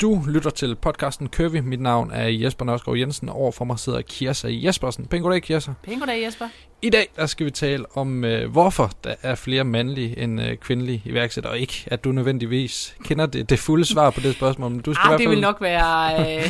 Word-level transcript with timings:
Du 0.00 0.22
lytter 0.28 0.50
til 0.50 0.74
podcasten 0.74 1.28
Curvy. 1.28 1.56
Mit 1.56 1.80
navn 1.80 2.10
er 2.10 2.28
Jesper 2.28 2.64
Nørskov 2.64 2.96
Jensen. 2.96 3.28
Over 3.28 3.52
for 3.52 3.64
mig 3.64 3.78
sidder 3.78 4.02
Kirsa 4.02 4.48
Jespersen. 4.50 5.06
Pæn 5.06 5.22
goddag, 5.22 5.42
Kirsa. 5.42 5.72
Pæn 5.82 5.98
goddag, 5.98 6.24
Jesper. 6.24 6.44
I 6.82 6.90
dag 6.90 7.08
der 7.16 7.26
skal 7.26 7.46
vi 7.46 7.50
tale 7.50 7.84
om, 7.96 8.24
øh, 8.24 8.50
hvorfor 8.50 8.90
der 9.04 9.14
er 9.22 9.34
flere 9.34 9.64
mandlige 9.64 10.18
end 10.18 10.42
øh, 10.42 10.56
kvindelige 10.56 11.02
iværksættere. 11.04 11.52
Og 11.52 11.58
ikke, 11.58 11.84
at 11.86 12.04
du 12.04 12.12
nødvendigvis 12.12 12.96
kender 13.04 13.26
det, 13.26 13.50
det 13.50 13.58
fulde 13.58 13.84
svar 13.84 14.10
på 14.10 14.20
det 14.20 14.34
spørgsmål. 14.34 14.70
Men 14.70 14.80
du 14.80 14.94
skal 14.94 15.02
ah, 15.02 15.08
i 15.08 15.10
hvert 15.10 15.20
det 15.20 15.30
vil 15.30 15.40
nok 15.40 15.60
være... 15.60 16.20
Øh, 16.20 16.42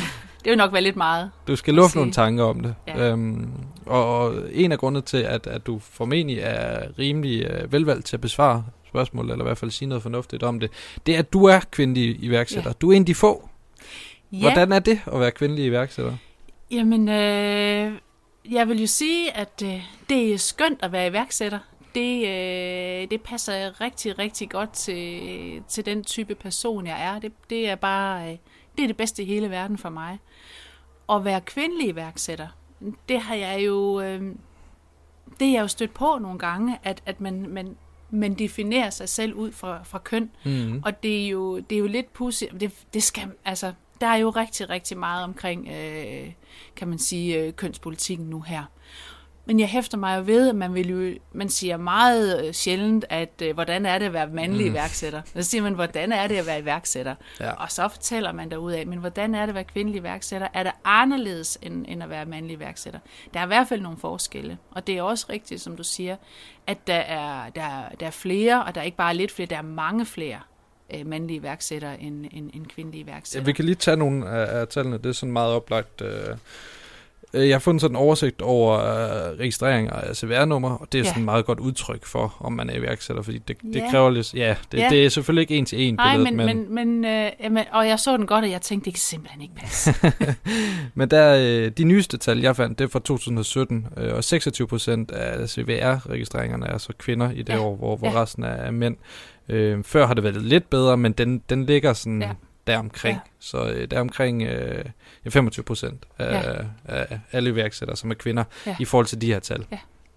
det 0.43 0.49
vil 0.49 0.57
nok 0.57 0.73
være 0.73 0.81
lidt 0.81 0.95
meget. 0.95 1.31
Du 1.47 1.55
skal 1.55 1.73
lufte 1.73 1.97
nogle 1.97 2.11
tanker 2.11 2.43
om 2.43 2.59
det. 2.59 2.75
Ja. 2.87 3.09
Øhm, 3.09 3.49
og, 3.85 4.19
og 4.19 4.33
en 4.51 4.71
af 4.71 4.79
grundene 4.79 5.01
til, 5.01 5.17
at, 5.17 5.47
at 5.47 5.67
du 5.67 5.79
formentlig 5.79 6.39
er 6.41 6.99
rimelig 6.99 7.45
øh, 7.45 7.73
velvalgt 7.73 8.05
til 8.05 8.15
at 8.15 8.21
besvare 8.21 8.63
spørgsmål, 8.91 9.31
eller 9.31 9.45
i 9.45 9.47
hvert 9.47 9.57
fald 9.57 9.71
sige 9.71 9.89
noget 9.89 10.03
fornuftigt 10.03 10.43
om 10.43 10.59
det, 10.59 10.71
det 11.05 11.15
er, 11.15 11.19
at 11.19 11.33
du 11.33 11.45
er 11.45 11.59
kvindelig 11.71 12.23
iværksætter. 12.23 12.69
Ja. 12.69 12.73
Du 12.81 12.91
er 12.91 12.95
en 12.95 13.01
af 13.01 13.05
de 13.05 13.15
få. 13.15 13.49
Ja, 14.31 14.39
Hvordan 14.39 14.71
er 14.71 14.79
det 14.79 15.01
at 15.05 15.19
være 15.19 15.31
kvindelig 15.31 15.65
iværksætter? 15.65 16.17
jamen, 16.71 17.09
øh, 17.09 17.93
jeg 18.51 18.67
vil 18.67 18.81
jo 18.81 18.87
sige, 18.87 19.37
at 19.37 19.63
øh, 19.65 19.81
det 20.09 20.33
er 20.33 20.37
skønt 20.37 20.79
at 20.83 20.91
være 20.91 21.07
iværksætter. 21.07 21.59
Det, 21.95 22.27
øh, 22.27 23.07
det 23.11 23.21
passer 23.21 23.81
rigtig, 23.81 24.19
rigtig 24.19 24.49
godt 24.49 24.73
til, 24.73 25.63
til 25.67 25.85
den 25.85 26.03
type 26.03 26.35
person, 26.35 26.87
jeg 26.87 27.03
er. 27.03 27.19
Det, 27.19 27.31
det 27.49 27.69
er 27.69 27.75
bare 27.75 28.31
øh, 28.31 28.37
det 28.77 28.83
er 28.83 28.87
det 28.87 28.97
bedste 28.97 29.23
i 29.23 29.25
hele 29.25 29.49
verden 29.49 29.77
for 29.77 29.89
mig. 29.89 30.19
At 31.09 31.25
være 31.25 31.41
kvindelig 31.41 31.87
iværksætter, 31.87 32.47
det 33.09 33.21
har 33.21 33.35
jeg 33.35 33.65
jo, 33.65 34.01
øh, 34.01 34.35
det 35.39 35.47
er 35.47 35.51
jeg 35.51 35.61
jo 35.61 35.67
stødt 35.67 35.93
på 35.93 36.17
nogle 36.21 36.39
gange, 36.39 36.79
at, 36.83 37.01
at 37.05 37.21
man, 37.21 37.45
man, 37.49 37.77
man 38.11 38.33
definerer 38.33 38.89
sig 38.89 39.09
selv 39.09 39.33
ud 39.33 39.51
fra, 39.51 39.83
fra 39.83 39.99
køn. 40.03 40.31
Mm. 40.45 40.81
Og 40.85 41.03
det 41.03 41.25
er 41.25 41.27
jo, 41.27 41.59
det 41.59 41.75
er 41.75 41.79
jo 41.79 41.87
lidt 41.87 42.13
pudsigt. 42.13 42.59
Det, 42.59 42.71
det 42.93 43.03
skal, 43.03 43.23
altså, 43.45 43.73
der 44.01 44.07
er 44.07 44.15
jo 44.15 44.29
rigtig, 44.29 44.69
rigtig 44.69 44.97
meget 44.97 45.23
omkring, 45.23 45.67
øh, 45.67 46.31
kan 46.75 46.87
man 46.87 46.99
sige, 46.99 47.39
øh, 47.39 47.53
kønspolitikken 47.53 48.25
nu 48.25 48.41
her. 48.41 48.63
Men 49.45 49.59
jeg 49.59 49.67
hæfter 49.67 49.97
mig 49.97 50.17
jo 50.17 50.23
ved, 50.25 50.49
at 50.49 50.55
man, 50.55 50.73
vil 50.73 50.89
jo, 50.89 51.17
man 51.33 51.49
siger 51.49 51.77
meget 51.77 52.45
øh, 52.47 52.53
sjældent, 52.53 53.05
at 53.09 53.41
øh, 53.43 53.53
hvordan 53.53 53.85
er 53.85 53.97
det 53.99 54.05
at 54.05 54.13
være 54.13 54.27
mandlig 54.27 54.65
Mm. 54.65 54.71
iværksætter? 54.71 55.21
Så 55.35 55.43
siger 55.43 55.61
man, 55.61 55.73
hvordan 55.73 56.11
er 56.11 56.27
det 56.27 56.35
at 56.37 56.45
være 56.47 56.59
iværksætter? 56.59 57.15
Ja. 57.39 57.51
Og 57.51 57.71
så 57.71 57.87
fortæller 57.87 58.31
man 58.31 58.51
derud 58.51 58.71
af, 58.71 58.87
men 58.87 58.99
hvordan 58.99 59.35
er 59.35 59.39
det 59.41 59.47
at 59.49 59.55
være 59.55 59.63
kvindelig 59.63 59.99
iværksætter? 59.99 60.47
Er 60.53 60.63
det 60.63 60.71
anderledes 60.85 61.57
end, 61.61 61.85
end 61.87 62.03
at 62.03 62.09
være 62.09 62.25
mandlig 62.25 62.53
iværksætter? 62.57 62.99
Der 63.33 63.39
er 63.39 63.43
i 63.43 63.47
hvert 63.47 63.67
fald 63.67 63.81
nogle 63.81 63.97
forskelle, 63.97 64.57
og 64.71 64.87
det 64.87 64.97
er 64.97 65.01
også 65.01 65.25
rigtigt, 65.29 65.61
som 65.61 65.77
du 65.77 65.83
siger, 65.83 66.15
at 66.67 66.87
der 66.87 66.93
er, 66.95 67.49
der, 67.49 67.61
er- 67.63 67.89
der 67.99 68.05
er 68.05 68.11
flere, 68.11 68.63
og 68.63 68.75
der 68.75 68.81
er 68.81 68.85
ikke 68.85 68.97
bare 68.97 69.15
lidt 69.15 69.31
flere, 69.31 69.47
der 69.49 69.57
er 69.57 69.61
mange 69.61 70.05
flere 70.05 70.39
øh, 70.95 71.05
mandlige 71.07 71.37
iværksættere 71.39 72.01
end, 72.01 72.25
end, 72.31 72.49
end 72.53 72.65
kvindelige 72.65 73.03
Ja, 73.05 73.11
iværksættere. 73.11 73.45
vi 73.45 73.53
kan 73.53 73.65
lige 73.65 73.75
tage 73.75 73.97
nogle 73.97 74.29
af, 74.29 74.59
af 74.59 74.67
tallene. 74.67 74.97
Det 74.97 75.05
er 75.05 75.11
sådan 75.13 75.33
meget 75.33 75.53
oplagt. 75.53 76.01
Øh. 76.01 76.35
Øh, 77.33 77.47
Jeg 77.49 77.55
har 77.55 77.59
fundet 77.59 77.81
sådan 77.81 77.95
en 77.95 78.01
oversigt 78.01 78.41
over 78.41 78.73
øh, 78.79 79.39
registreringer 79.39 79.91
af 79.93 80.15
CVR-nummer, 80.15 80.69
og 80.69 80.87
det 80.91 80.97
er 80.99 81.03
Ja. 81.03 81.09
sådan 81.09 81.21
et 81.21 81.25
meget 81.25 81.45
godt 81.45 81.59
udtryk 81.59 82.05
for, 82.05 82.35
om 82.39 82.53
man 82.53 82.69
er 82.69 82.75
iværksætter, 82.77 83.23
fordi 83.23 83.37
det, 83.37 83.57
det 83.61 83.75
Ja. 83.75 83.89
kræver 83.91 84.09
lidt... 84.09 84.33
Ja, 84.33 84.55
det, 84.71 84.77
Ja. 84.77 84.87
det 84.89 85.05
er 85.05 85.09
selvfølgelig 85.09 85.41
ikke 85.41 85.55
en 85.57 85.65
til 85.65 85.81
en 85.81 85.93
Nej, 85.95 86.15
billedet, 86.17 86.33
men, 86.37 86.45
men, 86.75 86.75
men, 87.01 87.05
øh, 87.05 87.31
jamen, 87.43 87.63
og 87.71 87.87
jeg 87.87 87.99
så 87.99 88.17
den 88.17 88.25
godt, 88.25 88.45
og 88.45 88.51
jeg 88.51 88.61
tænkte, 88.61 88.85
det 88.85 88.93
kan 88.93 88.99
simpelthen 89.01 89.41
ikke 89.41 89.55
passe. 89.55 89.93
Men 90.95 91.11
der, 91.11 91.35
øh, 91.65 91.71
de 91.77 91.83
nyeste 91.83 92.17
tal, 92.17 92.39
jeg 92.39 92.55
fandt, 92.55 92.79
det 92.79 92.85
er 92.85 92.89
fra 92.89 92.99
2017, 92.99 93.87
øh, 93.97 94.13
og 94.15 94.23
26 94.23 94.67
procent 94.67 95.11
af 95.11 95.49
CVR-registreringerne 95.49 96.65
er 96.67 96.77
så 96.77 96.93
kvinder 96.97 97.31
i 97.31 97.41
det 97.41 97.49
Ja, 97.53 97.59
år, 97.59 97.75
hvor, 97.75 97.95
hvor 97.97 98.07
ja. 98.11 98.21
resten 98.21 98.43
er, 98.43 98.47
er 98.47 98.71
mænd. 98.71 98.95
Øh, 99.49 99.83
før 99.83 100.05
har 100.07 100.13
det 100.13 100.23
været 100.23 100.41
lidt 100.41 100.69
bedre, 100.69 100.97
men 100.97 101.11
den, 101.11 101.41
den 101.49 101.65
ligger 101.65 101.93
sådan 101.93 102.21
Ja. 102.21 102.29
Ja. 102.67 102.71
deromkring. 102.71 103.15
Ja. 103.15 103.21
Ja. 103.25 103.31
Så 103.39 103.69
øh, 103.69 103.91
der 103.91 103.97
er 103.97 104.01
omkring 104.01 104.41
øh, 104.43 104.85
ja, 105.25 105.29
25 105.29 105.63
procent 105.63 106.05
af, 106.17 106.43
Ja. 106.43 106.51
ja. 106.51 106.63
af 106.85 107.19
alle 107.31 107.49
iværksættere, 107.49 107.97
som 107.97 108.11
er 108.11 108.15
kvinder, 108.15 108.43
Ja. 108.65 108.71
ja. 108.71 108.75
i 108.79 108.85
forhold 108.85 109.05
til 109.05 109.21
de 109.21 109.27
her 109.27 109.39
tal. 109.39 109.65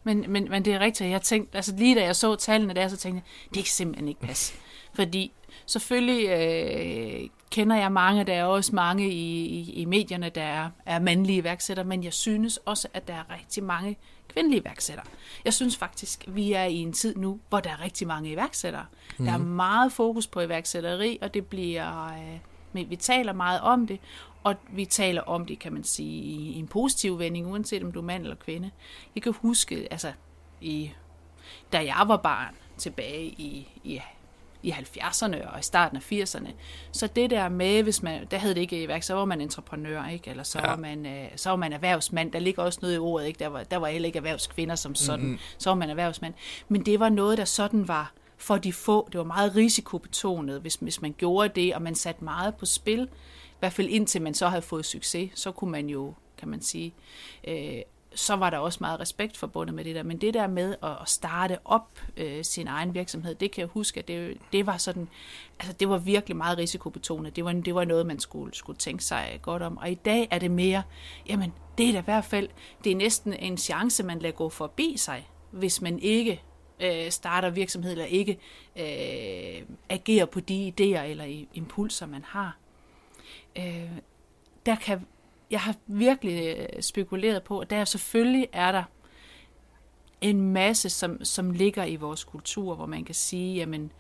Men, 0.04 0.24
men, 0.28 0.50
men 0.50 0.64
det 0.64 0.74
er 0.74 0.78
rigtigt, 0.80 1.10
jeg 1.10 1.22
tænkte, 1.22 1.56
altså 1.56 1.74
lige 1.76 1.94
da 1.94 2.04
jeg 2.04 2.16
så 2.16 2.36
tallene 2.36 2.74
der, 2.74 2.88
så 2.88 2.96
tænkte 2.96 3.16
jeg, 3.16 3.54
det 3.54 3.64
kan 3.64 3.70
simpelthen 3.70 4.08
ikke 4.08 4.20
passe. 4.20 4.54
Fordi 4.94 5.32
selvfølgelig 5.66 6.28
øh, 6.28 7.28
kender 7.50 7.76
jeg 7.76 7.92
mange, 7.92 8.24
der 8.24 8.34
er 8.34 8.44
også 8.44 8.74
mange 8.74 9.10
i, 9.10 9.46
i, 9.46 9.72
i 9.72 9.84
medierne, 9.84 10.28
der 10.28 10.42
er, 10.42 10.70
er 10.86 10.98
mandlige 10.98 11.38
iværksættere, 11.38 11.86
men 11.86 12.04
jeg 12.04 12.12
synes 12.12 12.56
også, 12.56 12.88
at 12.94 13.08
der 13.08 13.14
er 13.14 13.34
rigtig 13.34 13.64
mange 13.64 13.96
kvindelige 14.28 14.60
iværksættere. 14.60 15.06
Jeg 15.44 15.54
synes 15.54 15.76
faktisk, 15.76 16.24
vi 16.28 16.52
er 16.52 16.64
i 16.64 16.76
en 16.76 16.92
tid 16.92 17.16
nu, 17.16 17.40
hvor 17.48 17.60
der 17.60 17.70
er 17.70 17.84
rigtig 17.84 18.06
mange 18.06 18.30
iværksættere. 18.30 18.86
Mm. 19.18 19.24
Der 19.24 19.32
er 19.32 19.38
meget 19.38 19.92
fokus 19.92 20.26
på 20.26 20.40
iværksætteri, 20.40 21.18
og 21.22 21.34
det 21.34 21.46
bliver, 21.46 22.06
øh, 22.06 22.38
men 22.72 22.90
vi 22.90 22.96
taler 22.96 23.32
meget 23.32 23.60
om 23.60 23.86
det, 23.86 24.00
og 24.44 24.54
vi 24.72 24.84
taler 24.84 25.22
om 25.22 25.46
det, 25.46 25.58
kan 25.58 25.72
man 25.72 25.84
sige, 25.84 26.22
i 26.22 26.58
en 26.58 26.66
positiv 26.66 27.18
vending, 27.18 27.46
uanset 27.46 27.82
om 27.82 27.92
du 27.92 27.98
er 27.98 28.04
mand 28.04 28.22
eller 28.22 28.36
kvinde. 28.36 28.70
Jeg 29.14 29.22
kan 29.22 29.34
huske, 29.40 29.88
altså, 29.90 30.12
i, 30.60 30.90
da 31.72 31.84
jeg 31.84 32.04
var 32.06 32.16
barn, 32.16 32.54
tilbage 32.78 33.24
i, 33.24 33.68
i, 33.84 34.00
i 34.64 34.70
70'erne 34.70 35.52
og 35.52 35.60
i 35.60 35.62
starten 35.62 35.96
af 35.96 36.12
80'erne, 36.12 36.48
så 36.92 37.06
det 37.06 37.30
der 37.30 37.48
med, 37.48 37.82
hvis 37.82 38.02
man, 38.02 38.26
der 38.30 38.38
hed 38.38 38.54
det 38.54 38.60
ikke 38.60 38.82
iværk, 38.82 39.02
så 39.02 39.14
var 39.14 39.24
man 39.24 39.40
entreprenør, 39.40 40.08
ikke? 40.08 40.30
eller 40.30 40.42
så, 40.42 40.58
ja. 40.58 40.64
Ja. 40.64 40.70
var 40.70 40.76
man, 40.76 41.06
øh, 41.06 41.28
så 41.36 41.50
var 41.50 41.56
man 41.56 41.72
erhvervsmand. 41.72 42.32
Der 42.32 42.38
ligger 42.38 42.62
også 42.62 42.78
noget 42.82 42.94
i 42.94 42.98
ordet, 42.98 43.26
ikke? 43.26 43.38
Der, 43.38 43.46
var, 43.46 43.62
der 43.62 43.76
var 43.76 43.88
heller 43.88 44.06
ikke 44.06 44.16
erhvervskvinder 44.16 44.74
som 44.74 44.94
sådan, 44.94 45.24
mm-hmm. 45.24 45.38
så 45.58 45.70
var 45.70 45.74
man 45.74 45.90
erhvervsmand. 45.90 46.34
Men 46.68 46.86
det 46.86 47.00
var 47.00 47.08
noget, 47.08 47.38
der 47.38 47.44
sådan 47.44 47.88
var 47.88 48.12
for 48.36 48.56
de 48.56 48.72
få. 48.72 49.08
Det 49.12 49.18
var 49.18 49.24
meget 49.24 49.56
risikobetonet, 49.56 50.60
hvis, 50.60 50.74
hvis 50.74 51.02
man 51.02 51.14
gjorde 51.18 51.48
det, 51.48 51.74
og 51.74 51.82
man 51.82 51.94
satte 51.94 52.24
meget 52.24 52.54
på 52.54 52.66
spil. 52.66 53.08
I 53.44 53.56
hvert 53.58 53.72
fald 53.72 53.88
indtil 53.88 54.22
man 54.22 54.34
så 54.34 54.48
havde 54.48 54.62
fået 54.62 54.84
succes, 54.84 55.30
så 55.34 55.52
kunne 55.52 55.70
man 55.70 55.88
jo, 55.88 56.14
kan 56.38 56.48
man 56.48 56.62
sige, 56.62 56.94
øh, 57.48 57.80
så 58.14 58.36
var 58.36 58.50
der 58.50 58.58
også 58.58 58.78
meget 58.80 59.00
respekt 59.00 59.36
forbundet 59.36 59.74
med 59.74 59.84
det 59.84 59.94
der. 59.94 60.02
Men 60.02 60.18
det 60.18 60.34
der 60.34 60.46
med 60.46 60.76
at 60.82 60.94
at 61.04 61.08
starte 61.08 61.58
op 61.64 62.00
øh, 62.16 62.44
sin 62.44 62.68
egen 62.68 62.94
virksomhed, 62.94 63.34
det 63.34 63.50
kan 63.50 63.60
jeg 63.60 63.68
huske, 63.68 64.00
at 64.00 64.08
det, 64.08 64.38
det 64.52 64.66
var 64.66 64.76
sådan, 64.76 65.08
altså 65.60 65.72
det 65.72 65.88
var 65.88 65.98
virkelig 65.98 66.36
meget 66.36 66.58
risikobetonet. 66.58 67.36
Det 67.36 67.44
var, 67.44 67.52
det 67.52 67.74
var 67.74 67.84
noget, 67.84 68.06
man 68.06 68.18
skulle, 68.18 68.54
skulle 68.54 68.78
tænke 68.78 69.04
sig 69.04 69.38
godt 69.42 69.62
om. 69.62 69.78
Og 69.78 69.90
i 69.90 69.94
dag 69.94 70.28
er 70.30 70.38
det 70.38 70.50
mere, 70.50 70.82
jamen 71.28 71.52
det 71.78 71.88
er 71.88 71.92
da 71.92 71.98
i 71.98 72.02
hvert 72.02 72.24
fald, 72.24 72.48
det 72.84 72.92
er 72.92 72.96
næsten 72.96 73.32
en 73.32 73.58
chance, 73.58 74.02
man 74.02 74.18
lader 74.18 74.34
gå 74.34 74.48
forbi 74.48 74.96
sig, 74.96 75.28
hvis 75.50 75.80
man 75.80 75.98
ikke 75.98 76.42
øh, 76.80 77.10
starter 77.10 77.50
virksomhed, 77.50 77.92
eller 77.92 78.04
ikke 78.04 78.38
øh, 78.76 79.66
agerer 79.88 80.26
på 80.26 80.40
de 80.40 80.72
idéer 80.78 81.02
eller 81.02 81.44
impulser, 81.54 82.06
man 82.06 82.24
har. 82.26 82.56
Øh, 83.58 83.90
der 84.66 84.74
kan, 84.74 85.06
jeg 85.54 85.62
har 85.62 85.74
virkelig 85.86 86.56
øh, 86.58 86.82
spekuleret 86.82 87.42
på, 87.42 87.58
at 87.58 87.70
der 87.70 87.84
selvfølgelig 87.84 88.48
er 88.52 88.72
der 88.72 88.82
en 90.20 90.40
masse, 90.40 90.90
som, 90.90 91.24
som 91.24 91.50
ligger 91.50 91.84
i 91.84 91.96
vores 91.96 92.24
kultur, 92.24 92.74
hvor 92.74 92.86
man 92.86 93.04
kan 93.04 93.14
sige, 93.14 93.54
jamen, 93.54 93.92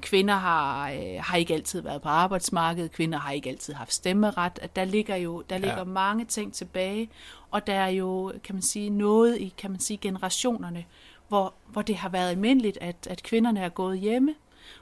kvinder 0.00 0.34
har, 0.34 0.90
øh, 0.90 1.18
har 1.20 1.36
ikke 1.36 1.54
altid 1.54 1.80
været 1.80 2.02
på 2.02 2.08
arbejdsmarkedet, 2.08 2.92
kvinder 2.92 3.18
har 3.18 3.32
ikke 3.32 3.50
altid 3.50 3.74
haft 3.74 3.94
stemmeret, 3.94 4.58
at 4.62 4.76
der 4.76 4.84
ligger 4.84 5.16
jo 5.16 5.42
der 5.50 5.58
ligger 5.58 5.78
Ja. 5.78 5.84
mange 5.84 6.24
ting 6.24 6.52
tilbage, 6.54 7.10
og 7.50 7.66
der 7.66 7.74
er 7.74 7.88
jo, 7.88 8.32
kan 8.44 8.54
man 8.54 8.62
sige, 8.62 8.90
noget 8.90 9.38
i, 9.38 9.54
kan 9.58 9.70
man 9.70 9.80
sige, 9.80 9.96
generationerne, 9.96 10.84
hvor, 11.28 11.54
hvor 11.66 11.82
det 11.82 11.96
har 11.96 12.08
været 12.08 12.30
almindeligt, 12.30 12.78
at, 12.80 13.06
at 13.10 13.22
kvinderne 13.22 13.60
er 13.60 13.68
gået 13.68 13.98
hjemme, 13.98 14.34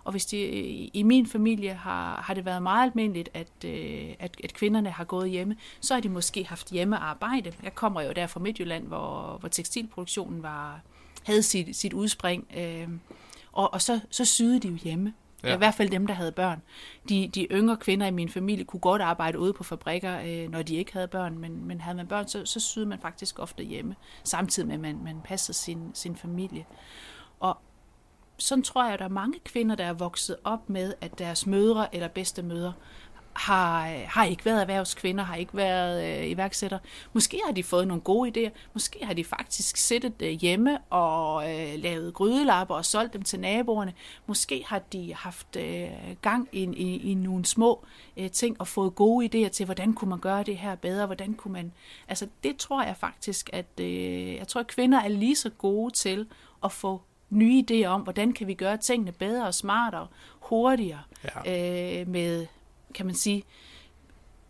og 0.04 0.10
hvis 0.10 0.26
de, 0.26 0.48
i 0.48 0.90
i 0.94 1.02
min 1.02 1.26
familie 1.26 1.74
har, 1.74 2.22
har 2.24 2.34
det 2.34 2.44
været 2.44 2.62
meget 2.62 2.90
almindeligt, 2.90 3.28
at, 3.34 3.64
øh, 3.64 4.14
at, 4.18 4.36
at 4.44 4.54
kvinderne 4.54 4.90
har 4.90 5.04
gået 5.04 5.30
hjemme, 5.30 5.56
så 5.80 5.94
har 5.94 6.00
de 6.00 6.08
måske 6.08 6.44
haft 6.44 6.70
hjemmearbejde. 6.70 7.52
Jeg 7.62 7.74
kommer 7.74 8.00
jo 8.00 8.12
der 8.12 8.26
fra 8.26 8.40
Midtjylland, 8.40 8.86
hvor, 8.86 9.36
hvor 9.40 9.48
tekstilproduktionen 9.48 10.42
var, 10.42 10.80
havde 11.22 11.42
sit, 11.42 11.76
sit 11.76 11.92
udspring, 11.92 12.46
øh, 12.56 12.88
og, 13.52 13.74
og 13.74 13.82
så, 13.82 14.00
så 14.10 14.24
syede 14.24 14.60
de 14.60 14.68
jo 14.68 14.74
hjemme. 14.74 15.14
Ja. 15.44 15.54
I 15.54 15.58
hvert 15.58 15.74
fald 15.74 15.90
dem, 15.90 16.06
der 16.06 16.14
havde 16.14 16.32
børn. 16.32 16.62
De, 17.08 17.30
de 17.34 17.46
yngre 17.50 17.76
kvinder 17.76 18.06
i 18.06 18.10
min 18.10 18.28
familie 18.28 18.64
kunne 18.64 18.80
godt 18.80 19.02
arbejde 19.02 19.38
ude 19.38 19.52
på 19.52 19.64
fabrikker, 19.64 20.20
øh, 20.26 20.50
når 20.50 20.62
de 20.62 20.76
ikke 20.76 20.92
havde 20.92 21.08
børn, 21.08 21.38
men, 21.38 21.64
men 21.64 21.80
havde 21.80 21.96
man 21.96 22.06
børn, 22.06 22.28
så, 22.28 22.46
så 22.46 22.60
syede 22.60 22.86
man 22.86 22.98
faktisk 23.00 23.38
ofte 23.38 23.64
hjemme, 23.64 23.96
samtidig 24.24 24.66
med, 24.66 24.74
at 24.74 24.80
man, 24.80 25.04
man 25.04 25.20
passede 25.24 25.56
sin, 25.56 25.90
sin 25.94 26.16
familie. 26.16 26.66
Og 27.40 27.58
sådan 28.40 28.64
tror 28.64 28.84
jeg, 28.84 28.92
at 28.92 28.98
der 28.98 29.04
er 29.04 29.08
mange 29.08 29.38
kvinder, 29.44 29.74
der 29.74 29.84
er 29.84 29.92
vokset 29.92 30.36
op 30.44 30.70
med, 30.70 30.94
at 31.00 31.18
deres 31.18 31.46
mødre 31.46 31.94
eller 31.94 32.08
bedstemødre 32.08 32.72
har, 33.32 33.88
øh, 33.90 34.00
har 34.08 34.24
ikke 34.24 34.44
været 34.44 34.60
erhvervskvinder, 34.60 35.24
har 35.24 35.36
ikke 35.36 35.56
været 35.56 36.20
øh, 36.20 36.30
iværksætter. 36.30 36.78
Måske 37.12 37.40
har 37.46 37.52
de 37.52 37.62
fået 37.62 37.88
nogle 37.88 38.00
gode 38.00 38.30
idéer. 38.46 38.50
Måske 38.74 39.04
har 39.04 39.14
de 39.14 39.24
faktisk 39.24 39.76
siddet 39.76 40.22
øh, 40.22 40.30
hjemme 40.30 40.78
og 40.90 41.50
øh, 41.50 41.74
lavet 41.78 42.14
grydelapper 42.14 42.74
og 42.74 42.84
solgt 42.84 43.12
dem 43.12 43.22
til 43.22 43.40
naboerne. 43.40 43.94
Måske 44.26 44.64
har 44.66 44.78
de 44.78 45.14
haft 45.14 45.56
øh, 45.56 45.88
gang 46.22 46.48
i, 46.52 46.62
i, 46.62 47.10
i 47.10 47.14
nogle 47.14 47.44
små 47.44 47.84
øh, 48.16 48.30
ting 48.30 48.60
og 48.60 48.68
fået 48.68 48.94
gode 48.94 49.26
idéer 49.26 49.48
til, 49.48 49.64
hvordan 49.64 49.92
kunne 49.92 50.08
man 50.08 50.20
gøre 50.20 50.42
det 50.42 50.56
her 50.56 50.74
bedre, 50.74 51.06
hvordan 51.06 51.34
kunne 51.34 51.52
man... 51.52 51.72
Altså 52.08 52.26
det 52.44 52.56
tror 52.56 52.82
jeg 52.82 52.96
faktisk, 52.96 53.50
at 53.52 53.80
øh, 53.80 54.34
jeg 54.34 54.48
tror, 54.48 54.60
at 54.60 54.66
kvinder 54.66 55.00
er 55.00 55.08
lige 55.08 55.36
så 55.36 55.50
gode 55.50 55.94
til 55.94 56.26
at 56.64 56.72
få 56.72 57.00
nye 57.30 57.64
idéer 57.70 57.86
om, 57.86 58.00
hvordan 58.00 58.32
kan 58.32 58.46
vi 58.46 58.54
gøre 58.54 58.76
tingene 58.76 59.12
bedre 59.12 59.46
og 59.46 59.54
smartere, 59.54 60.06
hurtigere, 60.40 61.00
Ja. 61.46 62.00
øh, 62.00 62.08
med, 62.08 62.46
kan 62.94 63.06
man 63.06 63.14
sige, 63.14 63.42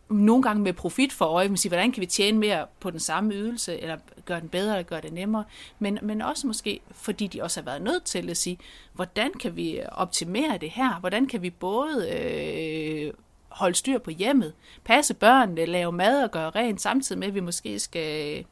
nogle 0.08 0.42
gange 0.42 0.62
med 0.62 0.72
profit 0.72 1.12
for 1.12 1.24
øje, 1.24 1.48
man 1.48 1.56
siger, 1.56 1.70
hvordan 1.70 1.92
kan 1.92 2.00
vi 2.00 2.06
tjene 2.06 2.38
mere 2.38 2.66
på 2.80 2.90
den 2.90 3.00
samme 3.00 3.34
ydelse, 3.34 3.80
eller 3.80 3.96
gøre 4.24 4.40
den 4.40 4.48
bedre, 4.48 4.74
eller 4.74 4.88
gøre 4.88 5.00
det 5.00 5.12
nemmere, 5.12 5.44
men, 5.78 5.98
men 6.02 6.22
også 6.22 6.46
måske, 6.46 6.80
fordi 6.92 7.26
de 7.26 7.42
også 7.42 7.60
har 7.60 7.64
været 7.64 7.82
nødt 7.82 8.04
til 8.04 8.30
at 8.30 8.36
sige, 8.36 8.58
hvordan 8.92 9.32
kan 9.40 9.56
vi 9.56 9.80
optimere 9.92 10.58
det 10.58 10.70
her, 10.70 11.00
hvordan 11.00 11.26
kan 11.26 11.42
vi 11.42 11.50
både 11.50 12.10
øh, 12.10 13.12
holde 13.48 13.74
styr 13.74 13.98
på 13.98 14.10
hjemmet, 14.10 14.52
passe 14.84 15.14
børnene, 15.14 15.64
lave 15.66 15.92
mad 15.92 16.22
og 16.24 16.30
gøre 16.30 16.50
rent, 16.50 16.80
samtidig 16.80 17.18
med, 17.18 17.28
at 17.28 17.34
vi 17.34 17.40
måske 17.40 17.78
skal 17.78 18.44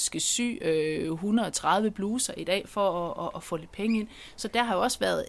skal 0.00 0.20
sy 0.20 0.58
øh, 0.60 1.12
130 1.12 1.90
bluser 1.90 2.34
i 2.36 2.44
dag 2.44 2.68
for 2.68 3.10
at, 3.10 3.26
at, 3.26 3.30
at 3.36 3.42
få 3.42 3.56
lidt 3.56 3.72
penge 3.72 4.00
ind. 4.00 4.08
Så 4.36 4.48
der 4.48 4.62
har 4.62 4.74
jo 4.74 4.82
også 4.82 4.98
været 4.98 5.24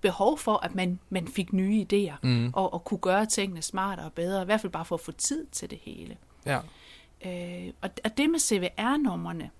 behov 0.00 0.38
for, 0.38 0.56
at 0.56 0.74
man, 0.74 0.98
man 1.10 1.28
fik 1.28 1.52
nye 1.52 1.86
idéer, 1.92 2.16
mm. 2.22 2.50
og, 2.54 2.72
og 2.72 2.84
kunne 2.84 3.00
gøre 3.00 3.26
tingene 3.26 3.62
smartere 3.62 4.06
og 4.06 4.12
bedre, 4.12 4.42
i 4.42 4.44
hvert 4.44 4.60
fald 4.60 4.72
bare 4.72 4.84
for 4.84 4.94
at 4.94 5.00
få 5.00 5.12
tid 5.12 5.46
til 5.52 5.70
det 5.70 5.78
hele. 5.82 6.16
Ja. 6.46 6.60
Øh, 7.26 7.72
og, 7.80 7.90
og 8.04 8.16
det 8.16 8.30
med 8.30 8.38
CVR-nummerne, 8.38 9.50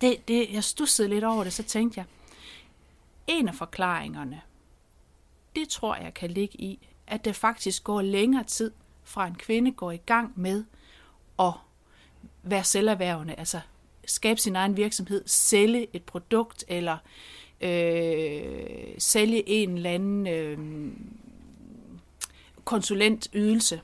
det, 0.00 0.28
det, 0.28 0.52
jeg 0.52 0.64
stussede 0.64 1.08
lidt 1.08 1.24
over 1.24 1.44
det, 1.44 1.52
så 1.52 1.62
tænkte 1.62 1.98
jeg, 1.98 2.06
en 3.26 3.48
af 3.48 3.54
forklaringerne, 3.54 4.40
det 5.56 5.68
tror 5.68 5.96
jeg 5.96 6.14
kan 6.14 6.30
ligge 6.30 6.60
i, 6.60 6.88
at 7.06 7.24
det 7.24 7.36
faktisk 7.36 7.84
går 7.84 8.02
længere 8.02 8.44
tid 8.44 8.72
fra 9.04 9.26
en 9.26 9.34
kvinde 9.34 9.72
går 9.72 9.90
i 9.90 9.96
gang 9.96 10.32
med 10.36 10.64
at 11.38 11.52
være 12.44 12.64
selverhvervende, 12.64 13.34
altså 13.34 13.60
skabe 14.06 14.40
sin 14.40 14.56
egen 14.56 14.76
virksomhed, 14.76 15.22
sælge 15.26 15.86
et 15.92 16.02
produkt 16.02 16.64
eller 16.68 16.96
øh, 17.60 18.94
sælge 18.98 19.48
en 19.48 19.76
eller 19.76 19.90
anden 19.90 20.26
øh, 20.26 20.58
konsulentydelse. 22.64 23.80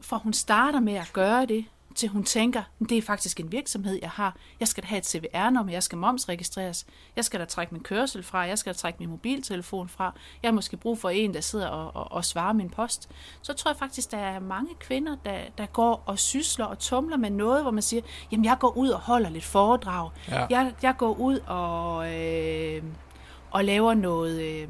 For 0.00 0.16
hun 0.16 0.32
starter 0.32 0.80
med 0.80 0.94
at 0.94 1.10
gøre 1.12 1.46
det, 1.46 1.64
til 1.94 2.08
hun 2.08 2.24
tænker, 2.24 2.62
det 2.88 2.98
er 2.98 3.02
faktisk 3.02 3.40
en 3.40 3.52
virksomhed, 3.52 3.98
jeg 4.02 4.10
har. 4.10 4.36
Jeg 4.60 4.68
skal 4.68 4.82
da 4.82 4.88
have 4.88 4.98
et 4.98 5.06
CVR-nummer, 5.06 5.72
jeg 5.72 5.82
skal 5.82 5.98
momsregistreres. 5.98 6.86
Jeg 7.16 7.24
skal 7.24 7.40
da 7.40 7.44
trække 7.44 7.74
min 7.74 7.82
kørsel 7.82 8.22
fra, 8.22 8.38
jeg 8.38 8.58
skal 8.58 8.72
da 8.72 8.78
trække 8.78 8.98
min 8.98 9.08
mobiltelefon 9.08 9.88
fra. 9.88 10.14
Jeg 10.42 10.48
har 10.48 10.54
måske 10.54 10.76
brug 10.76 10.98
for 10.98 11.08
en, 11.10 11.34
der 11.34 11.40
sidder 11.40 11.66
og, 11.66 11.96
og, 11.96 12.12
og 12.12 12.24
svarer 12.24 12.52
min 12.52 12.70
post. 12.70 13.08
Så 13.42 13.52
tror 13.52 13.70
jeg 13.70 13.78
faktisk, 13.78 14.10
der 14.10 14.18
er 14.18 14.40
mange 14.40 14.74
kvinder, 14.80 15.16
der, 15.24 15.38
der 15.58 15.66
går 15.66 16.02
og 16.06 16.18
sysler 16.18 16.64
og 16.64 16.78
tumler 16.78 17.16
med 17.16 17.30
noget, 17.30 17.62
hvor 17.62 17.70
man 17.70 17.82
siger, 17.82 18.02
jamen 18.32 18.44
jeg 18.44 18.56
går 18.60 18.76
ud 18.76 18.88
og 18.88 19.00
holder 19.00 19.30
lidt 19.30 19.44
foredrag. 19.44 20.10
Ja. 20.28 20.46
Jeg, 20.50 20.72
jeg 20.82 20.94
går 20.98 21.14
ud 21.14 21.38
og, 21.38 22.14
øh, 22.14 22.82
og 23.50 23.64
laver 23.64 23.94
noget, 23.94 24.42
øh, 24.42 24.68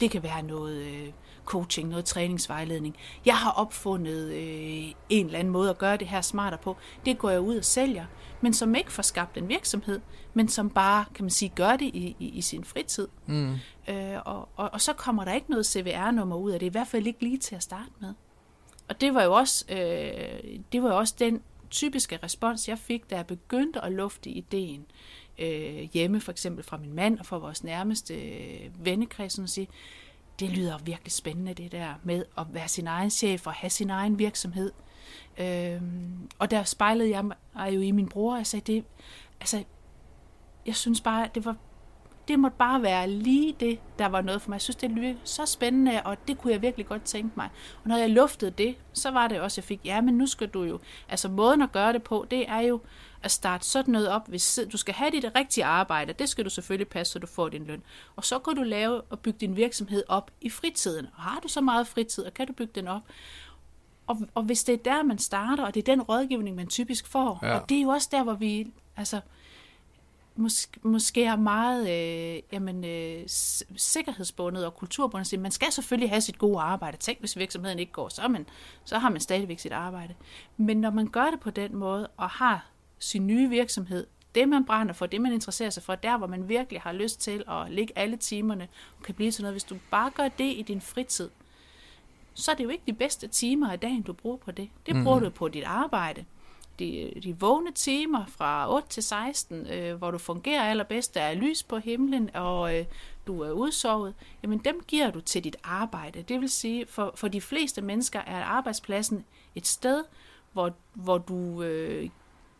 det 0.00 0.10
kan 0.10 0.22
være 0.22 0.42
noget... 0.42 0.76
Øh, 0.86 1.12
coaching, 1.46 1.88
noget 1.88 2.04
træningsvejledning. 2.04 2.96
Jeg 3.26 3.36
har 3.36 3.50
opfundet 3.50 4.32
øh, 4.32 4.92
en 5.08 5.26
eller 5.26 5.38
anden 5.38 5.52
måde 5.52 5.70
at 5.70 5.78
gøre 5.78 5.96
det 5.96 6.08
her 6.08 6.20
smartere 6.20 6.60
på. 6.62 6.76
Det 7.06 7.18
går 7.18 7.30
jeg 7.30 7.40
ud 7.40 7.56
og 7.56 7.64
sælger, 7.64 8.06
men 8.40 8.54
som 8.54 8.74
ikke 8.74 8.92
får 8.92 9.02
skabt 9.02 9.36
en 9.36 9.48
virksomhed, 9.48 10.00
men 10.34 10.48
som 10.48 10.70
bare, 10.70 11.04
kan 11.14 11.24
man 11.24 11.30
sige, 11.30 11.52
gør 11.54 11.76
det 11.76 11.86
i, 11.86 12.16
i, 12.18 12.28
i 12.28 12.40
sin 12.40 12.64
fritid. 12.64 13.08
Mm. 13.26 13.54
Øh, 13.88 14.16
og, 14.24 14.48
og, 14.56 14.70
og 14.72 14.80
så 14.80 14.92
kommer 14.92 15.24
der 15.24 15.32
ikke 15.32 15.50
noget 15.50 15.66
CVR-nummer 15.66 16.36
ud 16.36 16.50
af 16.50 16.60
det, 16.60 16.66
i 16.66 16.70
hvert 16.70 16.88
fald 16.88 17.06
ikke 17.06 17.20
lige 17.20 17.38
til 17.38 17.54
at 17.54 17.62
starte 17.62 17.90
med. 18.00 18.14
Og 18.88 19.00
det 19.00 19.14
var 19.14 19.22
jo 19.22 19.32
også, 19.32 19.64
øh, 19.68 20.58
det 20.72 20.82
var 20.82 20.88
jo 20.88 20.98
også 20.98 21.14
den 21.18 21.42
typiske 21.70 22.18
respons, 22.22 22.68
jeg 22.68 22.78
fik, 22.78 23.10
da 23.10 23.16
jeg 23.16 23.26
begyndte 23.26 23.84
at 23.84 23.92
lufte 23.92 24.30
ideen 24.30 24.86
øh, 25.38 25.88
hjemme, 25.92 26.20
for 26.20 26.32
eksempel 26.32 26.64
fra 26.64 26.76
min 26.76 26.92
mand 26.92 27.18
og 27.18 27.26
fra 27.26 27.38
vores 27.38 27.64
nærmeste 27.64 28.14
øh, 28.14 28.70
vennekreds, 28.84 29.38
og 29.38 29.48
sige, 29.48 29.68
det 30.40 30.50
lyder 30.50 30.78
virkelig 30.78 31.12
spændende, 31.12 31.54
det 31.54 31.72
der 31.72 31.94
med 32.02 32.24
at 32.38 32.46
være 32.50 32.68
sin 32.68 32.86
egen 32.86 33.10
chef 33.10 33.46
og 33.46 33.52
have 33.52 33.70
sin 33.70 33.90
egen 33.90 34.18
virksomhed. 34.18 34.72
Øhm, 35.38 36.30
og 36.38 36.50
der 36.50 36.64
spejlede 36.64 37.10
jeg 37.10 37.24
mig 37.24 37.36
jo 37.74 37.80
i 37.80 37.90
min 37.90 38.08
bror, 38.08 38.32
og 38.32 38.38
jeg 38.38 38.46
sagde, 38.46 38.72
det, 38.72 38.84
altså, 39.40 39.64
jeg 40.66 40.76
synes 40.76 41.00
bare, 41.00 41.28
det 41.34 41.44
var 41.44 41.56
det 42.28 42.38
måtte 42.38 42.56
bare 42.56 42.82
være 42.82 43.10
lige 43.10 43.56
det, 43.60 43.78
der 43.98 44.06
var 44.06 44.20
noget 44.20 44.42
for 44.42 44.50
mig. 44.50 44.54
Jeg 44.54 44.62
synes, 44.62 44.76
det 44.76 44.90
lød 44.90 45.14
så 45.24 45.46
spændende, 45.46 46.02
og 46.04 46.16
det 46.28 46.38
kunne 46.38 46.52
jeg 46.52 46.62
virkelig 46.62 46.86
godt 46.86 47.02
tænke 47.02 47.30
mig. 47.36 47.48
Og 47.82 47.88
når 47.88 47.96
jeg 47.96 48.10
luftede 48.10 48.50
det, 48.50 48.76
så 48.92 49.10
var 49.10 49.28
det 49.28 49.40
også, 49.40 49.60
jeg 49.60 49.64
fik, 49.64 49.80
ja, 49.84 50.00
men 50.00 50.14
nu 50.14 50.26
skal 50.26 50.48
du 50.48 50.62
jo, 50.62 50.78
altså 51.08 51.28
måden 51.28 51.62
at 51.62 51.72
gøre 51.72 51.92
det 51.92 52.02
på, 52.02 52.26
det 52.30 52.48
er 52.48 52.60
jo 52.60 52.80
at 53.22 53.30
starte 53.30 53.66
sådan 53.66 53.92
noget 53.92 54.08
op. 54.08 54.28
Hvis 54.28 54.60
du 54.72 54.76
skal 54.76 54.94
have 54.94 55.10
dit 55.10 55.24
rigtige 55.36 55.64
arbejde, 55.64 56.12
det 56.12 56.28
skal 56.28 56.44
du 56.44 56.50
selvfølgelig 56.50 56.88
passe, 56.88 57.12
så 57.12 57.18
du 57.18 57.26
får 57.26 57.48
din 57.48 57.64
løn. 57.64 57.82
Og 58.16 58.24
så 58.24 58.38
kan 58.38 58.54
du 58.54 58.62
lave 58.62 59.00
og 59.00 59.18
bygge 59.18 59.38
din 59.38 59.56
virksomhed 59.56 60.02
op 60.08 60.30
i 60.40 60.50
fritiden. 60.50 61.06
Og 61.16 61.22
har 61.22 61.40
du 61.40 61.48
så 61.48 61.60
meget 61.60 61.86
fritid, 61.86 62.24
og 62.24 62.34
kan 62.34 62.46
du 62.46 62.52
bygge 62.52 62.72
den 62.74 62.88
op? 62.88 63.02
Og, 64.06 64.18
og 64.34 64.42
hvis 64.42 64.64
det 64.64 64.72
er 64.72 64.76
der, 64.76 65.02
man 65.02 65.18
starter, 65.18 65.64
og 65.64 65.74
det 65.74 65.88
er 65.88 65.94
den 65.94 66.02
rådgivning, 66.02 66.56
man 66.56 66.66
typisk 66.66 67.06
får, 67.06 67.38
ja. 67.42 67.58
og 67.58 67.68
det 67.68 67.78
er 67.78 67.82
jo 67.82 67.88
også 67.88 68.08
der, 68.12 68.22
hvor 68.22 68.34
vi, 68.34 68.72
altså, 68.96 69.20
måske, 70.36 70.80
måske 70.82 71.24
er 71.24 71.36
meget 71.36 71.88
øh, 71.90 72.42
jamen, 72.52 72.84
øh, 72.84 73.22
sikkerhedsbundet 73.76 74.66
og 74.66 74.74
kulturbundet. 74.74 75.40
Man 75.40 75.50
skal 75.50 75.72
selvfølgelig 75.72 76.10
have 76.10 76.20
sit 76.20 76.38
gode 76.38 76.60
arbejde. 76.60 76.96
Tænk, 76.96 77.20
hvis 77.20 77.36
virksomheden 77.36 77.78
ikke 77.78 77.92
går, 77.92 78.08
så, 78.08 78.28
man, 78.28 78.46
så 78.84 78.98
har 78.98 79.10
man 79.10 79.20
stadigvæk 79.20 79.58
sit 79.58 79.72
arbejde. 79.72 80.14
Men 80.56 80.80
når 80.80 80.90
man 80.90 81.06
gør 81.06 81.30
det 81.30 81.40
på 81.40 81.50
den 81.50 81.76
måde, 81.76 82.06
og 82.16 82.30
har 82.30 82.66
sin 82.98 83.26
nye 83.26 83.48
virksomhed, 83.48 84.06
det 84.34 84.48
man 84.48 84.64
brænder 84.64 84.92
for, 84.92 85.06
det 85.06 85.20
man 85.20 85.32
interesserer 85.32 85.70
sig 85.70 85.82
for, 85.82 85.94
der 85.94 86.18
hvor 86.18 86.26
man 86.26 86.48
virkelig 86.48 86.80
har 86.80 86.92
lyst 86.92 87.20
til 87.20 87.44
at 87.48 87.70
lægge 87.70 87.92
alle 87.98 88.16
timerne, 88.16 88.68
kan 89.04 89.14
blive 89.14 89.30
til 89.30 89.42
noget. 89.42 89.54
Hvis 89.54 89.64
du 89.64 89.76
bare 89.90 90.10
gør 90.10 90.28
det 90.28 90.44
i 90.56 90.64
din 90.68 90.80
fritid, 90.80 91.30
så 92.34 92.50
er 92.50 92.54
det 92.54 92.64
jo 92.64 92.68
ikke 92.68 92.84
de 92.86 92.92
bedste 92.92 93.26
timer 93.26 93.70
af 93.70 93.80
dagen, 93.80 94.02
du 94.02 94.12
bruger 94.12 94.36
på 94.36 94.50
det. 94.50 94.68
Det 94.86 95.04
bruger 95.04 95.18
mm. 95.18 95.24
du 95.24 95.30
på 95.30 95.48
dit 95.48 95.64
arbejde 95.64 96.24
de, 96.78 97.12
de 97.22 97.40
vågne 97.40 97.72
timer 97.72 98.26
fra 98.26 98.74
8 98.74 98.88
til 98.88 99.02
16, 99.02 99.66
øh, 99.66 99.94
hvor 99.94 100.10
du 100.10 100.18
fungerer 100.18 100.62
allerbedst, 100.62 101.14
der 101.14 101.20
er 101.20 101.34
lys 101.34 101.62
på 101.62 101.78
himlen, 101.78 102.30
og 102.34 102.78
øh, 102.78 102.84
du 103.26 103.40
er 103.40 103.50
udsovet, 103.50 104.14
jamen 104.42 104.58
dem 104.58 104.80
giver 104.88 105.10
du 105.10 105.20
til 105.20 105.44
dit 105.44 105.56
arbejde. 105.64 106.22
Det 106.22 106.40
vil 106.40 106.48
sige, 106.48 106.86
for, 106.86 107.12
for 107.14 107.28
de 107.28 107.40
fleste 107.40 107.82
mennesker 107.82 108.20
er 108.20 108.44
arbejdspladsen 108.44 109.24
et 109.54 109.66
sted, 109.66 110.04
hvor, 110.52 110.72
hvor 110.94 111.18
du 111.18 111.62
øh, 111.62 112.08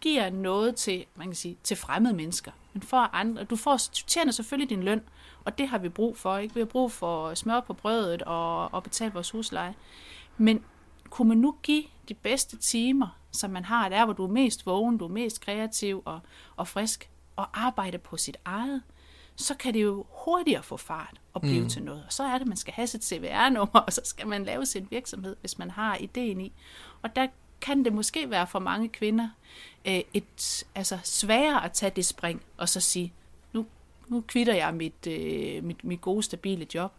giver 0.01 0.31
noget 0.31 0.77
til, 0.77 1.05
man 1.15 1.27
kan 1.27 1.35
sige, 1.35 1.57
til 1.63 1.77
fremmede 1.77 2.15
mennesker. 2.15 2.53
Men 2.73 2.83
for 2.83 2.97
andre, 2.97 3.45
du, 3.45 3.57
får, 3.57 3.77
du 3.77 4.07
tjener 4.07 4.33
selvfølgelig 4.33 4.71
din 4.71 4.83
løn, 4.83 5.03
og 5.45 5.59
det 5.59 5.69
har 5.69 5.79
vi 5.79 5.89
brug 5.89 6.17
for. 6.17 6.39
Ikke? 6.39 6.55
Vi 6.55 6.61
har 6.61 6.67
brug 6.67 6.93
for 6.93 7.35
smør 7.35 7.61
på 7.61 7.73
brødet 7.73 8.23
og, 8.23 8.75
og 8.75 8.83
betale 8.83 9.13
vores 9.13 9.31
husleje. 9.31 9.75
Men 10.37 10.65
kunne 11.11 11.29
man 11.29 11.39
nu 11.39 11.55
give 11.63 11.85
de 12.09 12.15
bedste 12.15 12.57
timer, 12.57 13.19
som 13.33 13.51
man 13.51 13.65
har 13.65 13.89
der, 13.89 14.05
hvor 14.05 14.15
du 14.15 14.25
er 14.25 14.29
mest 14.29 14.67
vågen, 14.67 14.99
du 14.99 15.05
er 15.05 15.09
mest 15.09 15.41
kreativ 15.41 16.03
og, 16.05 16.21
og 16.57 16.69
frisk, 16.69 17.11
og 17.37 17.67
arbejde 17.67 17.99
på 17.99 18.17
sit 18.17 18.37
eget, 18.45 18.83
så 19.37 19.55
kan 19.55 19.75
det 19.75 19.83
jo 19.83 20.05
hurtigere 20.09 20.63
få 20.63 20.77
fart 20.77 21.21
og 21.33 21.41
blive 21.41 21.63
mm. 21.63 21.69
til 21.69 21.83
noget. 21.83 22.05
Og 22.07 22.13
så 22.13 22.23
er 22.23 22.33
det, 22.33 22.41
at 22.41 22.47
man 22.47 22.57
skal 22.57 22.75
have 22.75 22.87
sit 22.87 23.05
CVR-nummer, 23.05 23.81
og 23.87 23.93
så 23.93 24.01
skal 24.05 24.27
man 24.27 24.45
lave 24.45 24.67
sin 24.67 24.87
virksomhed, 24.91 25.37
hvis 25.41 25.59
man 25.59 25.71
har 25.71 25.97
ideen 25.97 26.41
i. 26.41 26.53
Og 27.03 27.17
der 27.17 27.27
kan 27.61 27.85
det 27.85 27.93
måske 27.93 28.31
være 28.31 28.47
for 28.47 28.59
mange 28.59 28.89
kvinder 28.89 29.29
øh, 29.85 30.01
et, 30.15 30.65
altså 30.75 30.99
sværere 31.05 31.65
at 31.65 31.73
tage 31.73 31.93
det 31.97 32.07
spring, 32.07 32.43
og 32.57 32.69
så 32.69 32.81
sige, 32.81 33.13
nu, 33.53 33.67
nu 34.09 34.21
kvitter 34.21 34.55
jeg 34.55 34.75
mit, 34.75 35.07
øh, 35.07 35.65
mit, 35.65 35.85
mit 35.85 36.01
gode, 36.01 36.23
stabile 36.23 36.67
job. 36.75 36.93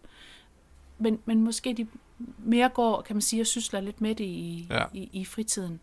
Men, 0.97 1.19
men 1.25 1.43
måske 1.43 1.73
de 1.73 1.87
mere 2.37 2.69
går, 2.69 3.01
kan 3.01 3.15
man 3.15 3.21
sige, 3.21 3.41
og 3.41 3.47
sysler 3.47 3.81
lidt 3.81 4.01
med 4.01 4.15
det 4.15 4.23
i, 4.23 4.67
ja. 4.69 4.83
i, 4.93 5.09
i 5.13 5.25
fritiden. 5.25 5.79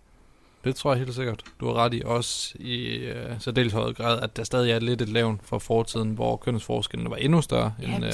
Det 0.65 0.77
tror 0.77 0.93
jeg 0.93 0.99
helt 0.99 1.15
sikkert. 1.15 1.45
Du 1.61 1.67
har 1.67 1.75
ret 1.75 1.95
i 1.95 2.03
også 2.05 2.55
i 2.59 3.07
uh, 3.11 3.39
så 3.39 3.51
dels 3.51 3.73
høj 3.73 3.93
grad, 3.93 4.21
at 4.21 4.37
der 4.37 4.45
stadig 4.45 4.71
er 4.71 4.79
lidt 4.79 5.03
et 5.03 5.09
levn 5.09 5.41
fra 5.45 5.59
fortiden, 5.59 6.11
hvor 6.11 6.37
kønsforskellen 6.37 7.11
var 7.11 7.17
endnu 7.17 7.43
større, 7.43 7.75
ja, 7.83 7.97
end, 7.97 8.05
uh, 8.05 8.11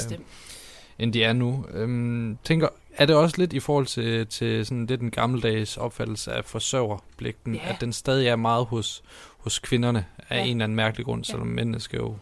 end 1.00 1.12
de 1.12 1.24
er 1.24 1.32
nu. 1.32 1.64
Um, 1.82 2.38
tænker, 2.44 2.68
er 2.96 3.06
det 3.06 3.16
også 3.16 3.38
lidt 3.38 3.52
i 3.52 3.60
forhold 3.60 3.86
til, 3.86 4.26
til 4.26 4.66
sådan 4.66 4.86
lidt 4.86 5.00
den 5.00 5.10
gammeldags 5.10 5.76
opfattelse 5.76 6.32
af 6.32 6.44
forsørgerpligten, 6.44 7.54
ja. 7.54 7.60
at 7.64 7.80
den 7.80 7.92
stadig 7.92 8.28
er 8.28 8.36
meget 8.36 8.66
hos, 8.66 9.02
hos 9.38 9.58
kvinderne 9.58 10.04
af 10.28 10.36
ja. 10.36 10.44
en 10.44 10.50
eller 10.50 10.64
anden 10.64 10.76
mærkelig 10.76 11.06
grund, 11.06 11.24
selvom 11.24 11.48
ja. 11.48 11.54
mændene 11.54 11.80
skal 11.80 11.96
jo 11.96 12.16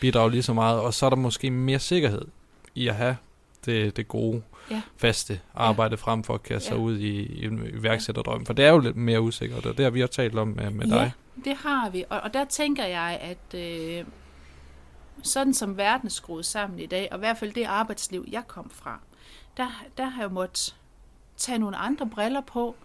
bidrage 0.00 0.30
lige 0.30 0.42
så 0.42 0.52
meget, 0.52 0.80
og 0.80 0.94
så 0.94 1.06
er 1.06 1.10
der 1.10 1.16
måske 1.16 1.50
mere 1.50 1.78
sikkerhed 1.78 2.24
i 2.74 2.88
at 2.88 2.94
have 2.94 3.16
det, 3.66 3.96
det 3.96 4.08
gode 4.08 4.42
ja. 4.70 4.82
faste 4.96 5.40
arbejde 5.54 5.92
ja. 5.92 5.96
frem 5.96 6.24
for 6.24 6.34
at 6.34 6.42
kaste 6.42 6.68
sig 6.68 6.74
ja. 6.74 6.80
ud 6.80 6.98
i, 6.98 7.20
i 7.20 7.48
iværksætterdrøm. 7.74 8.46
For 8.46 8.52
det 8.52 8.64
er 8.64 8.70
jo 8.70 8.78
lidt 8.78 8.96
mere 8.96 9.20
usikkert, 9.20 9.66
og 9.66 9.76
det 9.76 9.84
har 9.84 9.90
vi 9.90 10.02
også 10.02 10.14
talt 10.14 10.38
om 10.38 10.48
med, 10.48 10.70
med 10.70 10.86
ja, 10.86 10.94
dig. 10.94 11.12
det 11.44 11.56
har 11.56 11.90
vi. 11.90 12.04
Og, 12.10 12.20
og 12.20 12.34
der 12.34 12.44
tænker 12.44 12.84
jeg, 12.84 13.18
at 13.22 13.58
øh, 13.60 14.04
sådan 15.22 15.54
som 15.54 15.76
verden 15.76 16.06
er 16.06 16.10
skruet 16.10 16.46
sammen 16.46 16.78
i 16.78 16.86
dag, 16.86 17.08
og 17.10 17.16
i 17.16 17.18
hvert 17.18 17.38
fald 17.38 17.52
det 17.52 17.64
arbejdsliv, 17.64 18.24
jeg 18.30 18.46
kom 18.46 18.70
fra, 18.70 19.00
der, 19.56 19.84
der 19.96 20.04
har 20.04 20.22
jeg 20.22 20.32
måttet 20.32 20.76
tage 21.36 21.58
nogle 21.58 21.76
andre 21.76 22.06
briller 22.06 22.40
på, 22.40 22.76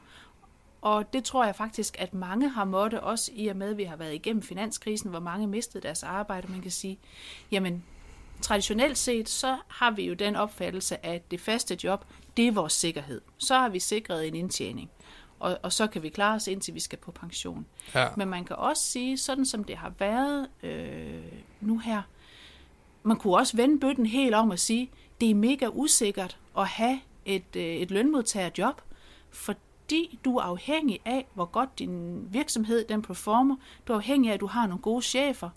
og 0.82 1.14
det 1.14 1.24
tror 1.24 1.46
jeg 1.46 1.56
faktisk, 1.56 1.96
at 2.00 2.14
mange 2.14 2.50
har 2.50 2.66
måttet, 2.66 3.00
også 3.00 3.32
i 3.36 3.48
og 3.48 3.56
med, 3.56 3.70
at 3.70 3.78
vi 3.78 3.84
har 3.84 3.96
været 3.96 4.14
igennem 4.14 4.42
finanskrisen, 4.42 5.10
hvor 5.10 5.20
mange 5.20 5.48
mistede 5.48 5.84
deres 5.84 6.04
arbejde. 6.04 6.52
Man 6.52 6.62
kan 6.62 6.72
sige, 6.72 7.00
jamen, 7.52 7.84
traditionelt 8.42 8.98
set, 8.98 9.30
så 9.30 9.58
har 9.68 9.92
vi 9.92 10.08
jo 10.08 10.14
den 10.14 10.36
opfattelse, 10.36 11.06
at 11.06 11.32
det 11.32 11.42
faste 11.42 11.78
job, 11.84 12.06
det 12.38 12.48
er 12.48 12.52
vores 12.52 12.74
sikkerhed. 12.74 13.22
Så 13.38 13.56
har 13.56 13.70
vi 13.70 13.80
sikret 13.80 14.28
en 14.28 14.36
indtjening, 14.36 14.90
og, 15.40 15.58
og 15.64 15.74
så 15.74 15.88
kan 15.88 16.04
vi 16.04 16.10
klare 16.10 16.36
os, 16.36 16.48
indtil 16.48 16.74
vi 16.74 16.80
skal 16.80 16.98
på 16.98 17.12
pension. 17.12 17.66
Ja. 17.96 18.08
Men 18.18 18.28
man 18.28 18.46
kan 18.46 18.56
også 18.56 18.84
sige, 18.84 19.18
sådan 19.18 19.46
som 19.46 19.64
det 19.64 19.78
har 19.78 19.94
været 20.00 20.48
øh, 20.64 21.22
nu 21.62 21.78
her, 21.78 22.02
man 23.08 23.18
kunne 23.18 23.36
også 23.36 23.58
vende 23.58 23.80
bøtten 23.80 24.06
helt 24.06 24.36
om 24.36 24.50
og 24.50 24.60
sige, 24.60 24.92
det 25.22 25.30
er 25.30 25.36
mega 25.36 25.68
usikkert 25.74 26.38
at 26.58 26.68
have 26.68 27.00
et, 27.26 27.56
øh, 27.56 27.64
et 27.64 27.92
lønmodtagerjob, 27.92 28.82
fordi 29.30 30.20
du 30.26 30.38
er 30.38 30.42
afhængig 30.42 31.00
af, 31.06 31.28
hvor 31.34 31.46
godt 31.46 31.80
din 31.80 32.28
virksomhed 32.32 32.86
den 32.90 33.02
performer. 33.02 33.56
Du 33.88 33.94
er 33.94 33.98
afhængig 33.98 34.30
af, 34.30 34.34
at 34.34 34.40
du 34.40 34.48
har 34.48 34.68
nogle 34.68 34.82
gode 34.82 35.02
chefer. 35.02 35.50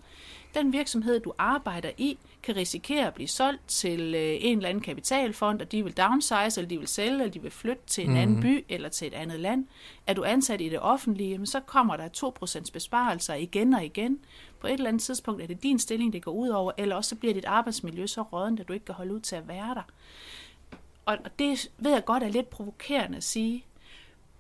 Den 0.55 0.73
virksomhed, 0.73 1.21
du 1.21 1.33
arbejder 1.39 1.91
i, 1.99 2.19
kan 2.43 2.57
risikere 2.57 3.07
at 3.07 3.15
blive 3.15 3.29
solgt 3.29 3.69
til 3.69 4.15
øh, 4.15 4.37
en 4.41 4.59
eller 4.59 4.69
anden 4.69 4.83
kapitalfond, 4.83 5.61
og 5.61 5.73
de 5.73 5.85
vil 5.85 5.97
downsize, 5.97 6.61
eller 6.61 6.69
de 6.69 6.79
vil 6.79 6.89
sælge, 6.89 7.11
eller 7.13 7.29
de 7.29 7.43
vil 7.43 7.51
flytte 7.51 7.83
til 7.87 8.05
en 8.05 8.11
mm-hmm. 8.11 8.23
anden 8.23 8.37
mhm. 8.37 8.43
by 8.43 8.65
eller 8.69 8.89
til 8.89 9.07
et 9.07 9.15
andet 9.15 9.41
land. 9.41 9.67
Er 10.07 10.15
du 10.15 10.25
ansat 10.25 10.61
i 10.61 10.69
det 10.69 10.81
offentlige, 10.81 11.31
jamen, 11.31 11.47
så 11.47 11.61
kommer 11.61 11.97
der 11.97 12.09
2% 12.69 12.73
besparelser 12.73 13.35
igen 13.35 13.75
og 13.75 13.85
igen. 13.85 14.19
På 14.61 14.67
et 14.67 14.73
eller 14.73 14.89
andet 14.89 15.03
tidspunkt 15.03 15.43
er 15.43 15.47
det 15.47 15.63
din 15.63 15.79
stilling, 15.79 16.13
det 16.13 16.23
går 16.23 16.33
ud 16.33 16.49
over, 16.49 16.73
eller 16.77 16.97
også 16.97 17.09
så 17.09 17.17
bliver 17.17 17.35
dit 17.35 17.45
arbejdsmiljø 17.45 18.07
så 18.07 18.23
rådent, 18.23 18.61
at 18.61 18.69
du 18.69 18.73
ikke 18.73 18.87
kan 18.87 18.95
holde 18.95 19.15
ud 19.15 19.21
til 19.21 19.37
at 19.37 19.49
være 19.49 19.75
der. 19.75 19.83
Og 21.05 21.19
det 21.39 21.71
ved 21.79 21.93
jeg 21.93 22.05
godt 22.05 22.23
er 22.23 22.29
lidt 22.29 22.51
provokerende 22.51 23.17
at 23.17 23.25
sige, 23.25 23.65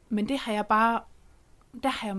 men 0.08 0.28
det 0.28 0.38
har 0.38 0.52
jeg 0.52 0.66
bare, 0.66 1.00
der 1.82 1.88
har 1.88 2.06
jeg 2.06 2.16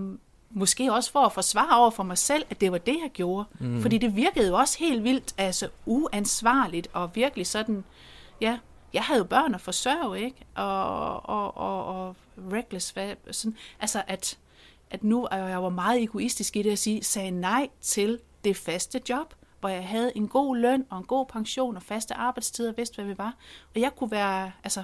måske 0.54 0.92
også 0.92 1.12
for 1.12 1.20
at 1.20 1.32
forsvare 1.32 1.78
over 1.78 1.90
for 1.90 2.02
mig 2.02 2.18
selv, 2.18 2.44
at 2.50 2.60
det 2.60 2.72
var 2.72 2.78
det, 2.78 2.98
jeg 3.02 3.10
gjorde. 3.14 3.44
Mm. 3.58 3.82
Fordi 3.82 3.98
det 3.98 4.16
virkede 4.16 4.48
jo 4.48 4.54
også 4.54 4.78
helt 4.78 5.04
vildt, 5.04 5.34
altså 5.38 5.68
uansvarligt 5.86 6.88
og 6.92 7.10
virkelig 7.14 7.46
sådan, 7.46 7.84
ja, 8.40 8.58
jeg 8.92 9.02
havde 9.02 9.18
jo 9.18 9.24
børn 9.24 9.54
at 9.54 9.60
forsørge, 9.60 10.20
ikke? 10.20 10.36
Og, 10.54 11.28
og, 11.28 11.56
og, 11.56 11.84
og 11.84 12.16
reckless, 12.52 12.94
sådan, 13.30 13.56
altså 13.80 14.02
at, 14.06 14.38
at 14.90 15.04
nu 15.04 15.28
er 15.30 15.36
jeg 15.36 15.62
var 15.62 15.68
meget 15.68 16.02
egoistisk 16.02 16.56
i 16.56 16.62
det 16.62 16.70
at 16.70 16.78
sige, 16.78 17.04
sagde 17.04 17.30
nej 17.30 17.68
til 17.80 18.18
det 18.44 18.56
faste 18.56 19.00
job, 19.08 19.34
hvor 19.60 19.68
jeg 19.68 19.88
havde 19.88 20.16
en 20.16 20.28
god 20.28 20.56
løn 20.56 20.84
og 20.90 20.98
en 20.98 21.04
god 21.04 21.26
pension 21.26 21.76
og 21.76 21.82
faste 21.82 22.14
arbejdstider, 22.14 22.72
vidste 22.72 22.94
hvad 22.94 23.04
vi 23.04 23.18
var. 23.18 23.34
Og 23.74 23.80
jeg 23.80 23.90
kunne 23.96 24.10
være, 24.10 24.52
altså, 24.64 24.82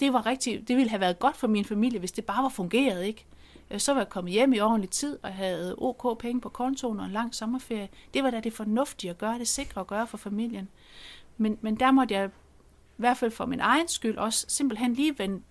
det 0.00 0.12
var 0.12 0.26
rigtig, 0.26 0.68
det 0.68 0.76
ville 0.76 0.90
have 0.90 1.00
været 1.00 1.18
godt 1.18 1.36
for 1.36 1.46
min 1.46 1.64
familie, 1.64 1.98
hvis 1.98 2.12
det 2.12 2.24
bare 2.24 2.42
var 2.42 2.48
fungeret, 2.48 3.04
ikke? 3.04 3.26
Øh, 3.70 3.80
så 3.80 3.92
var 3.92 4.00
jeg 4.00 4.08
kommet 4.08 4.32
hjem 4.32 4.52
i 4.52 4.60
ordentlig 4.60 4.90
tid 4.90 5.18
og 5.22 5.32
havde 5.32 5.74
OK 5.78 6.18
penge 6.18 6.40
på 6.40 6.48
kontoen 6.48 7.00
og 7.00 7.06
en 7.06 7.12
lang 7.12 7.34
sommerferie. 7.34 7.88
Det 8.14 8.24
var 8.24 8.30
da 8.30 8.40
det 8.40 8.52
fornuftige 8.52 9.10
at 9.10 9.18
gøre, 9.18 9.38
det 9.38 9.48
sikre 9.48 9.80
at 9.80 9.86
gøre 9.86 10.06
for 10.06 10.16
familien. 10.16 10.68
Men, 11.36 11.58
men 11.60 11.74
der 11.74 11.90
måtte 11.90 12.14
jeg, 12.14 12.26
i 12.26 12.30
hvert 12.96 13.16
fald 13.16 13.30
for 13.30 13.46
min 13.46 13.60
egen 13.60 13.88
skyld, 13.88 14.16
også 14.16 14.44
simpelthen 14.48 14.94
lige 14.94 15.18
vende 15.18 15.42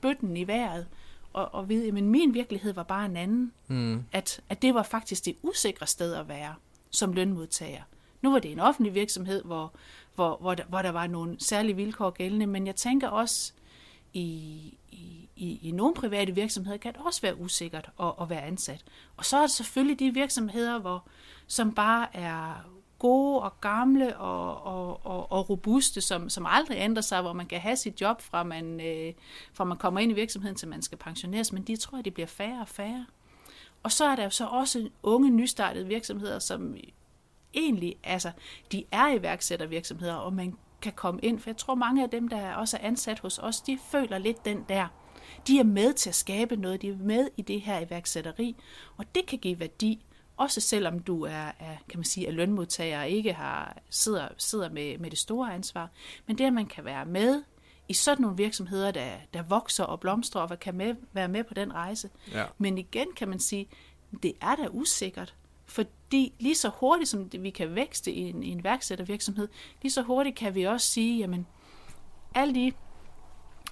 bøtten 0.00 0.36
i 0.36 0.46
vejret 0.46 0.86
og, 1.32 1.54
og 1.54 1.68
vide, 1.68 1.88
at 1.88 1.94
min 1.94 2.34
virkelighed 2.34 2.72
var 2.72 2.82
bare 2.82 3.06
en 3.06 3.16
anden. 3.16 3.52
Mm. 3.66 4.04
At, 4.12 4.40
at 4.48 4.62
det 4.62 4.74
var 4.74 4.82
faktisk 4.82 5.24
det 5.24 5.36
usikre 5.42 5.86
sted 5.86 6.14
at 6.14 6.28
være 6.28 6.54
som 6.90 7.12
lønmodtager. 7.12 7.82
Nu 8.22 8.32
var 8.32 8.38
det 8.38 8.52
en 8.52 8.60
offentlig 8.60 8.94
virksomhed, 8.94 9.42
hvor, 9.44 9.72
hvor, 10.14 10.36
hvor, 10.40 10.54
der, 10.54 10.64
hvor 10.64 10.82
der 10.82 10.90
var 10.90 11.06
nogle 11.06 11.36
særlige 11.40 11.76
vilkår 11.76 12.10
gældende, 12.10 12.46
men 12.46 12.66
jeg 12.66 12.76
tænker 12.76 13.08
også 13.08 13.52
i, 14.18 14.78
i, 14.90 15.28
i, 15.36 15.68
i 15.68 15.70
nogle 15.70 15.94
private 15.94 16.34
virksomheder 16.34 16.78
kan 16.78 16.92
det 16.92 17.02
også 17.04 17.22
være 17.22 17.40
usikkert 17.40 17.90
at, 18.00 18.12
at 18.20 18.30
være 18.30 18.42
ansat. 18.42 18.84
Og 19.16 19.24
så 19.24 19.36
er 19.36 19.40
det 19.40 19.50
selvfølgelig 19.50 19.98
de 19.98 20.14
virksomheder, 20.14 20.78
hvor, 20.78 21.08
som 21.46 21.74
bare 21.74 22.16
er 22.16 22.70
gode 22.98 23.42
og 23.42 23.60
gamle 23.60 24.16
og, 24.16 24.62
og, 24.62 25.06
og, 25.06 25.32
og 25.32 25.50
robuste, 25.50 26.00
som, 26.00 26.30
som 26.30 26.46
aldrig 26.48 26.78
ændrer 26.78 27.02
sig, 27.02 27.20
hvor 27.20 27.32
man 27.32 27.46
kan 27.46 27.60
have 27.60 27.76
sit 27.76 28.00
job 28.00 28.20
fra 28.20 28.42
man, 28.42 28.80
øh, 28.80 29.14
fra 29.52 29.64
man 29.64 29.78
kommer 29.78 30.00
ind 30.00 30.12
i 30.12 30.14
virksomheden, 30.14 30.56
til 30.56 30.68
man 30.68 30.82
skal 30.82 30.98
pensioneres, 30.98 31.52
men 31.52 31.62
de 31.62 31.76
tror 31.76 31.98
jeg, 31.98 32.04
de 32.04 32.10
bliver 32.10 32.26
færre 32.26 32.60
og 32.60 32.68
færre. 32.68 33.06
Og 33.82 33.92
så 33.92 34.04
er 34.04 34.16
der 34.16 34.24
jo 34.24 34.30
så 34.30 34.46
også 34.46 34.88
unge, 35.02 35.30
nystartede 35.30 35.86
virksomheder, 35.86 36.38
som 36.38 36.76
egentlig, 37.54 37.96
altså, 38.04 38.30
de 38.72 38.84
er 38.92 39.14
iværksættervirksomheder, 39.14 40.14
og 40.14 40.32
man 40.32 40.56
kan 40.82 40.92
komme 40.92 41.20
ind, 41.22 41.38
for 41.38 41.50
jeg 41.50 41.56
tror 41.56 41.74
mange 41.74 42.02
af 42.02 42.10
dem, 42.10 42.28
der 42.28 42.54
også 42.54 42.76
er 42.76 42.86
ansat 42.86 43.18
hos 43.18 43.38
os, 43.38 43.60
de 43.60 43.78
føler 43.90 44.18
lidt 44.18 44.44
den 44.44 44.64
der, 44.68 44.86
de 45.46 45.58
er 45.58 45.64
med 45.64 45.92
til 45.92 46.08
at 46.08 46.14
skabe 46.14 46.56
noget, 46.56 46.82
de 46.82 46.88
er 46.88 46.96
med 46.96 47.28
i 47.36 47.42
det 47.42 47.60
her 47.60 47.80
iværksætteri, 47.80 48.56
og 48.96 49.04
det 49.14 49.26
kan 49.26 49.38
give 49.38 49.60
værdi, 49.60 50.04
også 50.36 50.60
selvom 50.60 50.98
du 50.98 51.22
er, 51.22 51.52
er 51.58 51.76
kan 51.88 51.98
man 51.98 52.04
sige, 52.04 52.26
er 52.26 52.32
lønmodtager 52.32 53.00
og 53.00 53.08
ikke 53.08 53.32
har, 53.32 53.76
sidder, 53.90 54.28
sidder 54.36 54.70
med, 54.70 54.98
med 54.98 55.10
det 55.10 55.18
store 55.18 55.54
ansvar. 55.54 55.90
Men 56.26 56.38
det, 56.38 56.44
at 56.44 56.52
man 56.52 56.66
kan 56.66 56.84
være 56.84 57.06
med 57.06 57.42
i 57.88 57.92
sådan 57.92 58.22
nogle 58.22 58.36
virksomheder, 58.36 58.90
der, 58.90 59.10
der 59.34 59.42
vokser 59.42 59.84
og 59.84 60.00
blomstrer, 60.00 60.42
og 60.42 60.60
kan 60.60 60.74
med, 60.74 60.94
være 61.12 61.28
med 61.28 61.44
på 61.44 61.54
den 61.54 61.74
rejse. 61.74 62.10
Ja. 62.32 62.44
Men 62.58 62.78
igen 62.78 63.06
kan 63.16 63.28
man 63.28 63.38
sige, 63.38 63.68
det 64.22 64.32
er 64.40 64.56
da 64.56 64.68
usikkert. 64.70 65.34
Fordi 66.08 66.32
lige 66.38 66.54
så 66.54 66.70
hurtigt, 66.80 67.08
som 67.08 67.30
vi 67.32 67.50
kan 67.50 67.74
vækste 67.74 68.12
i 68.12 68.20
en, 68.20 68.42
i 68.42 68.50
en 68.50 68.64
værksættervirksomhed, 68.64 69.48
lige 69.82 69.92
så 69.92 70.02
hurtigt 70.02 70.36
kan 70.36 70.54
vi 70.54 70.62
også 70.62 70.86
sige, 70.86 71.18
jamen, 71.18 71.46
alle 72.34 72.54
de, 72.54 72.72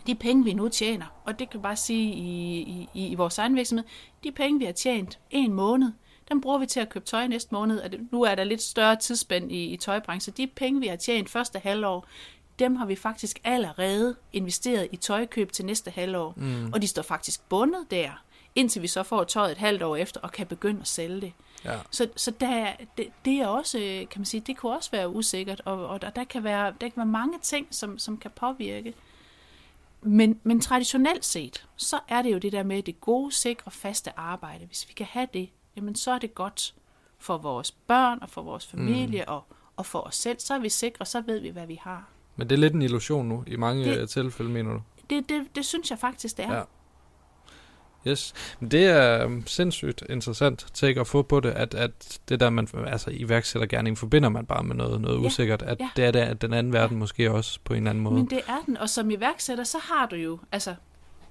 de 0.07 0.15
penge, 0.15 0.45
vi 0.45 0.53
nu 0.53 0.69
tjener, 0.69 1.07
og 1.25 1.39
det 1.39 1.51
kan 1.51 1.63
bare 1.63 1.77
sige 1.77 2.15
i, 2.15 2.89
i, 2.95 3.07
i 3.09 3.15
vores 3.15 3.39
egen 3.39 3.57
virksomhed, 3.57 3.85
de 4.25 4.33
penge, 4.33 4.59
vi 4.59 4.65
har 4.65 4.73
tjent 4.73 5.19
en 5.31 5.53
måned, 5.53 5.93
dem 6.29 6.41
bruger 6.41 6.59
vi 6.59 6.67
til 6.67 6.81
at 6.81 6.89
købe 6.89 7.05
tøj 7.05 7.27
næste 7.27 7.55
måned. 7.55 7.83
Nu 8.13 8.23
er 8.23 8.35
der 8.35 8.45
lidt 8.45 8.63
større 8.63 8.97
tidsspænd 8.97 9.53
i, 9.53 9.65
i 9.65 9.77
tøjbranchen. 9.77 10.35
De 10.37 10.47
penge, 10.47 10.81
vi 10.81 10.87
har 10.87 10.97
tjent 10.97 11.31
første 11.31 11.59
halvår, 11.59 12.07
dem 12.59 12.77
har 12.77 12.87
vi 12.87 12.97
faktisk 12.97 13.41
allerede 13.45 14.17
investeret 14.33 14.89
i 14.93 14.97
tøjkøb 14.97 15.53
til 15.53 15.65
næste 15.65 15.91
halvår. 15.91 16.35
Mm. 16.37 16.73
Og 16.73 16.83
de 16.83 16.87
står 16.87 17.03
faktisk 17.03 17.49
bundet 17.49 17.91
der, 17.91 18.23
indtil 18.55 18.83
vi 18.83 18.87
så 18.87 19.03
får 19.03 19.25
tøjet 19.25 19.53
et 19.53 19.59
halvt 19.59 19.83
år 19.83 19.97
efter 19.97 20.21
og 20.21 20.33
kan 20.33 20.47
begynde 20.47 20.81
at 20.81 20.89
sælge 20.89 21.21
det. 21.21 21.33
Ja. 21.67 21.79
Så, 21.91 22.09
så 22.17 22.31
der, 22.31 22.73
det, 22.97 23.09
det 23.25 23.35
er 23.35 23.47
også, 23.47 23.79
kan 24.11 24.21
man 24.21 24.25
sige, 24.25 24.41
det 24.41 24.57
kunne 24.57 24.77
også 24.77 24.91
være 24.91 25.09
usikkert, 25.09 25.63
og, 25.65 25.87
og 25.87 26.03
der, 26.03 26.11
der, 26.11 26.25
kan 26.25 26.45
være, 26.45 26.67
der 26.81 26.89
kan 26.89 26.97
være 26.97 27.07
mange 27.07 27.39
ting, 27.43 27.67
som, 27.71 27.99
som 27.99 28.19
kan 28.19 28.31
påvirke. 28.31 28.95
Men, 30.03 30.41
men 30.43 30.61
traditionelt 30.61 31.25
set, 31.25 31.67
så 31.77 31.99
er 32.09 32.23
det 32.23 32.33
jo 32.33 32.39
det 32.39 32.53
der 32.53 32.63
med 32.63 32.83
det 32.83 33.01
gode, 33.01 33.33
sikre, 33.33 33.71
faste 33.71 34.19
arbejde. 34.19 34.67
Hvis 34.67 34.89
vi 34.89 34.93
kan 34.93 35.07
have 35.11 35.29
det, 35.35 35.49
jamen 35.77 35.95
så 35.95 36.11
er 36.11 36.19
det 36.19 36.35
godt 36.35 36.75
for 37.19 37.39
vores 37.39 37.71
børn 37.73 38.19
og 38.23 38.31
for 38.31 38.43
vores 38.43 38.67
familie 38.67 39.25
mm. 39.27 39.33
og, 39.33 39.45
og 39.77 39.87
for 39.87 40.01
os 40.01 40.17
selv. 40.17 40.37
Så 40.41 40.55
er 40.55 40.59
vi 40.59 40.69
sikre, 40.69 41.07
så 41.07 41.21
ved 41.21 41.41
vi, 41.41 41.49
hvad 41.49 41.67
vi 41.67 41.79
har. 41.83 42.09
Men 42.37 42.49
det 42.49 42.57
er 42.57 42.61
lidt 42.61 42.75
en 42.75 42.83
illusion 42.83 43.29
nu, 43.29 43.45
i 43.47 43.57
mange 43.57 43.85
det, 43.85 44.11
tilfælde, 44.11 44.51
mener 44.51 44.73
du? 44.73 44.83
Det, 45.11 45.29
det, 45.29 45.47
det 45.55 45.65
synes 45.65 45.91
jeg 45.91 45.99
faktisk, 45.99 46.37
det 46.37 46.45
er. 46.45 46.55
Ja. 46.55 46.63
Yes. 48.09 48.35
Men 48.61 48.71
det 48.71 48.87
er 48.87 49.25
um, 49.25 49.47
sindssygt 49.47 50.03
interessant 50.11 50.67
take 50.75 51.01
at 51.01 51.07
få 51.07 51.23
på 51.23 51.41
det, 51.41 51.51
at, 51.51 51.75
at 51.75 52.19
det 52.29 52.41
der, 52.41 52.51
man 52.51 52.69
altså 52.87 53.11
iværksættergærning 53.13 53.99
forbinder 53.99 54.29
man 54.29 54.47
bare 54.47 54.63
med 54.63 54.77
noget, 54.77 55.01
noget 55.01 55.23
ja. 55.23 55.27
usikkert, 55.27 55.63
at 55.63 55.81
ja. 55.81 55.91
det 55.97 56.05
er 56.05 56.11
det, 56.11 56.21
at 56.21 56.43
den 56.43 56.53
anden 56.53 56.73
verden 56.73 56.97
ja. 56.97 56.99
måske 56.99 57.33
også 57.33 57.59
på 57.65 57.73
en 57.73 57.77
eller 57.77 57.91
anden 57.91 58.05
måde. 58.05 58.15
Men 58.15 58.31
det 58.31 58.41
er 58.49 58.63
den, 58.67 58.77
og 58.77 58.91
som 58.91 59.11
iværksætter, 59.11 59.65
så 59.65 59.79
har 59.79 60.07
du 60.07 60.17
jo, 60.17 60.39
altså, 60.53 60.75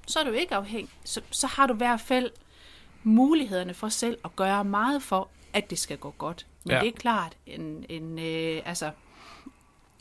så 0.08 0.20
er 0.20 0.24
du 0.24 0.32
ikke 0.32 0.55
afhængig, 0.55 0.89
så, 1.03 1.22
så 1.32 1.48
har 1.48 1.67
du 1.67 1.74
i 1.74 1.77
hvert 1.77 2.01
fald 2.01 2.29
mulighederne 3.03 3.74
for 3.74 3.89
selv 3.89 4.17
at 4.25 4.36
gøre 4.36 4.63
meget 4.63 5.03
for, 5.03 5.29
at 5.53 5.70
det 5.70 5.79
skal 5.79 5.98
gå 5.98 6.13
godt. 6.17 6.46
Men 6.63 6.72
ja. 6.72 6.79
det 6.79 6.88
er 6.88 6.91
klart, 6.91 7.34
en, 7.48 7.86
en 7.89 8.20
øh, 8.20 8.62
altså, 8.65 8.91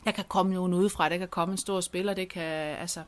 der 0.05 0.11
kan 0.11 0.25
komme 0.27 0.53
nogen 0.53 0.73
udefra, 0.73 1.09
der 1.09 1.17
kan 1.17 1.27
komme 1.27 1.51
en 1.51 1.57
stor 1.57 1.81
spiller, 1.81 2.13
det 2.13 2.29
kan, 2.29 2.43
altså, 2.77 3.03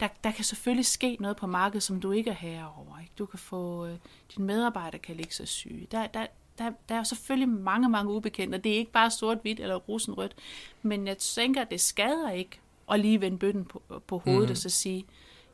der, 0.00 0.08
der 0.24 0.30
kan 0.30 0.44
selvfølgelig 0.44 0.86
ske 0.86 1.16
noget 1.20 1.36
på 1.36 1.46
markedet, 1.46 1.82
som 1.82 2.00
du 2.00 2.12
ikke 2.12 2.30
er 2.30 2.34
herover. 2.34 2.98
Ikke? 3.00 3.12
Du 3.18 3.26
kan 3.26 3.38
få, 3.38 3.86
øh, 3.86 3.96
dine 4.36 4.46
medarbejdere 4.46 4.98
kan 4.98 5.16
ligge 5.16 5.34
så 5.34 5.46
syge. 5.46 5.86
Der, 5.90 6.06
der, 6.06 6.26
der, 6.58 6.70
der 6.88 6.94
er 6.94 7.02
selvfølgelig 7.02 7.48
mange, 7.48 7.88
mange 7.88 8.12
ubekendte, 8.12 8.56
og 8.56 8.64
det 8.64 8.72
er 8.72 8.76
ikke 8.76 8.92
bare 8.92 9.10
sort-hvidt 9.10 9.60
eller 9.60 9.74
rosenrødt, 9.74 10.34
men 10.82 11.06
jeg 11.06 11.18
tænker, 11.18 11.64
det 11.64 11.80
skader 11.80 12.30
ikke 12.30 12.60
at 12.90 13.00
lige 13.00 13.20
vende 13.20 13.38
bøtten 13.38 13.64
på, 13.64 13.82
på 14.06 14.18
hovedet 14.18 14.48
mm. 14.48 14.50
og 14.50 14.56
så 14.56 14.70
sige, 14.70 15.06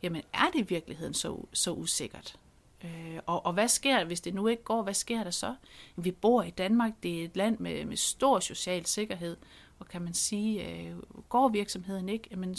jamen 0.02 0.22
er 0.32 0.46
det 0.52 0.58
i 0.58 0.62
virkeligheden 0.62 1.14
så, 1.14 1.46
så 1.52 1.72
usikkert? 1.72 2.36
Øh, 2.84 3.18
og, 3.26 3.46
og 3.46 3.52
hvad 3.52 3.68
sker 3.68 3.98
der, 3.98 4.04
hvis 4.04 4.20
det 4.20 4.34
nu 4.34 4.46
ikke 4.46 4.62
går? 4.62 4.82
Hvad 4.82 4.94
sker 4.94 5.24
der 5.24 5.30
så? 5.30 5.54
Vi 5.96 6.10
bor 6.10 6.42
i 6.42 6.50
Danmark, 6.50 6.92
det 7.02 7.20
er 7.20 7.24
et 7.24 7.36
land 7.36 7.58
med, 7.58 7.84
med 7.84 7.96
stor 7.96 8.40
social 8.40 8.86
sikkerhed, 8.86 9.36
og 9.78 9.88
kan 9.88 10.02
man 10.02 10.14
sige, 10.14 10.70
øh, 10.70 10.92
går 11.28 11.48
virksomheden 11.48 12.08
ikke? 12.08 12.28
Jamen 12.30 12.56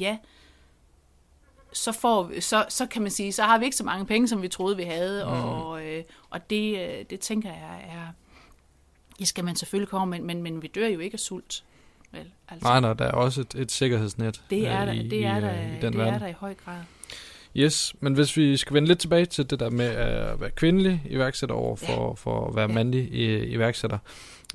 ja, 0.00 0.18
så, 1.72 1.92
får, 1.92 2.40
så, 2.40 2.64
så 2.68 2.86
kan 2.86 3.02
man 3.02 3.10
sige, 3.10 3.32
så 3.32 3.42
har 3.42 3.58
vi 3.58 3.64
ikke 3.64 3.76
så 3.76 3.84
mange 3.84 4.06
penge, 4.06 4.28
som 4.28 4.42
vi 4.42 4.48
troede, 4.48 4.76
vi 4.76 4.82
havde, 4.82 5.24
mm. 5.24 5.30
og, 5.30 5.84
øh, 5.84 6.04
og 6.30 6.50
det, 6.50 6.78
øh, 6.80 7.04
det 7.10 7.20
tænker 7.20 7.48
jeg 7.48 7.84
er, 7.88 8.06
det 9.18 9.28
skal 9.28 9.44
man 9.44 9.56
selvfølgelig 9.56 9.88
komme, 9.88 10.18
men, 10.18 10.26
men, 10.26 10.42
men 10.42 10.62
vi 10.62 10.66
dør 10.66 10.86
jo 10.86 10.98
ikke 10.98 11.14
af 11.14 11.20
sult. 11.20 11.64
Vel, 12.12 12.30
altså. 12.48 12.68
Nej, 12.68 12.80
nej, 12.80 12.92
der 12.92 13.04
er 13.04 13.12
også 13.12 13.40
et, 13.40 13.54
et 13.54 13.72
sikkerhedsnet 13.72 14.42
det 14.50 14.66
er 14.66 14.84
der, 14.84 14.92
i, 14.92 15.08
det 15.08 15.24
er 15.24 15.40
der, 15.40 15.52
i, 15.52 15.64
i 15.64 15.80
den 15.80 15.92
det 15.92 15.98
verden. 15.98 16.14
er 16.14 16.18
der 16.18 16.26
i 16.26 16.32
høj 16.32 16.54
grad. 16.54 16.80
Yes, 17.56 17.94
men 18.00 18.14
hvis 18.14 18.36
vi 18.36 18.56
skal 18.56 18.74
vende 18.74 18.88
lidt 18.88 18.98
tilbage 18.98 19.26
til 19.26 19.50
det 19.50 19.60
der 19.60 19.70
med 19.70 19.86
at 19.86 20.40
være 20.40 20.50
kvindelig 20.50 21.02
iværksætter 21.10 21.54
over 21.54 21.76
for, 21.76 22.06
ja. 22.08 22.14
for 22.14 22.48
at 22.48 22.56
være 22.56 22.68
ja. 22.68 22.74
mandlig 22.74 23.08
iværksætter. 23.52 23.98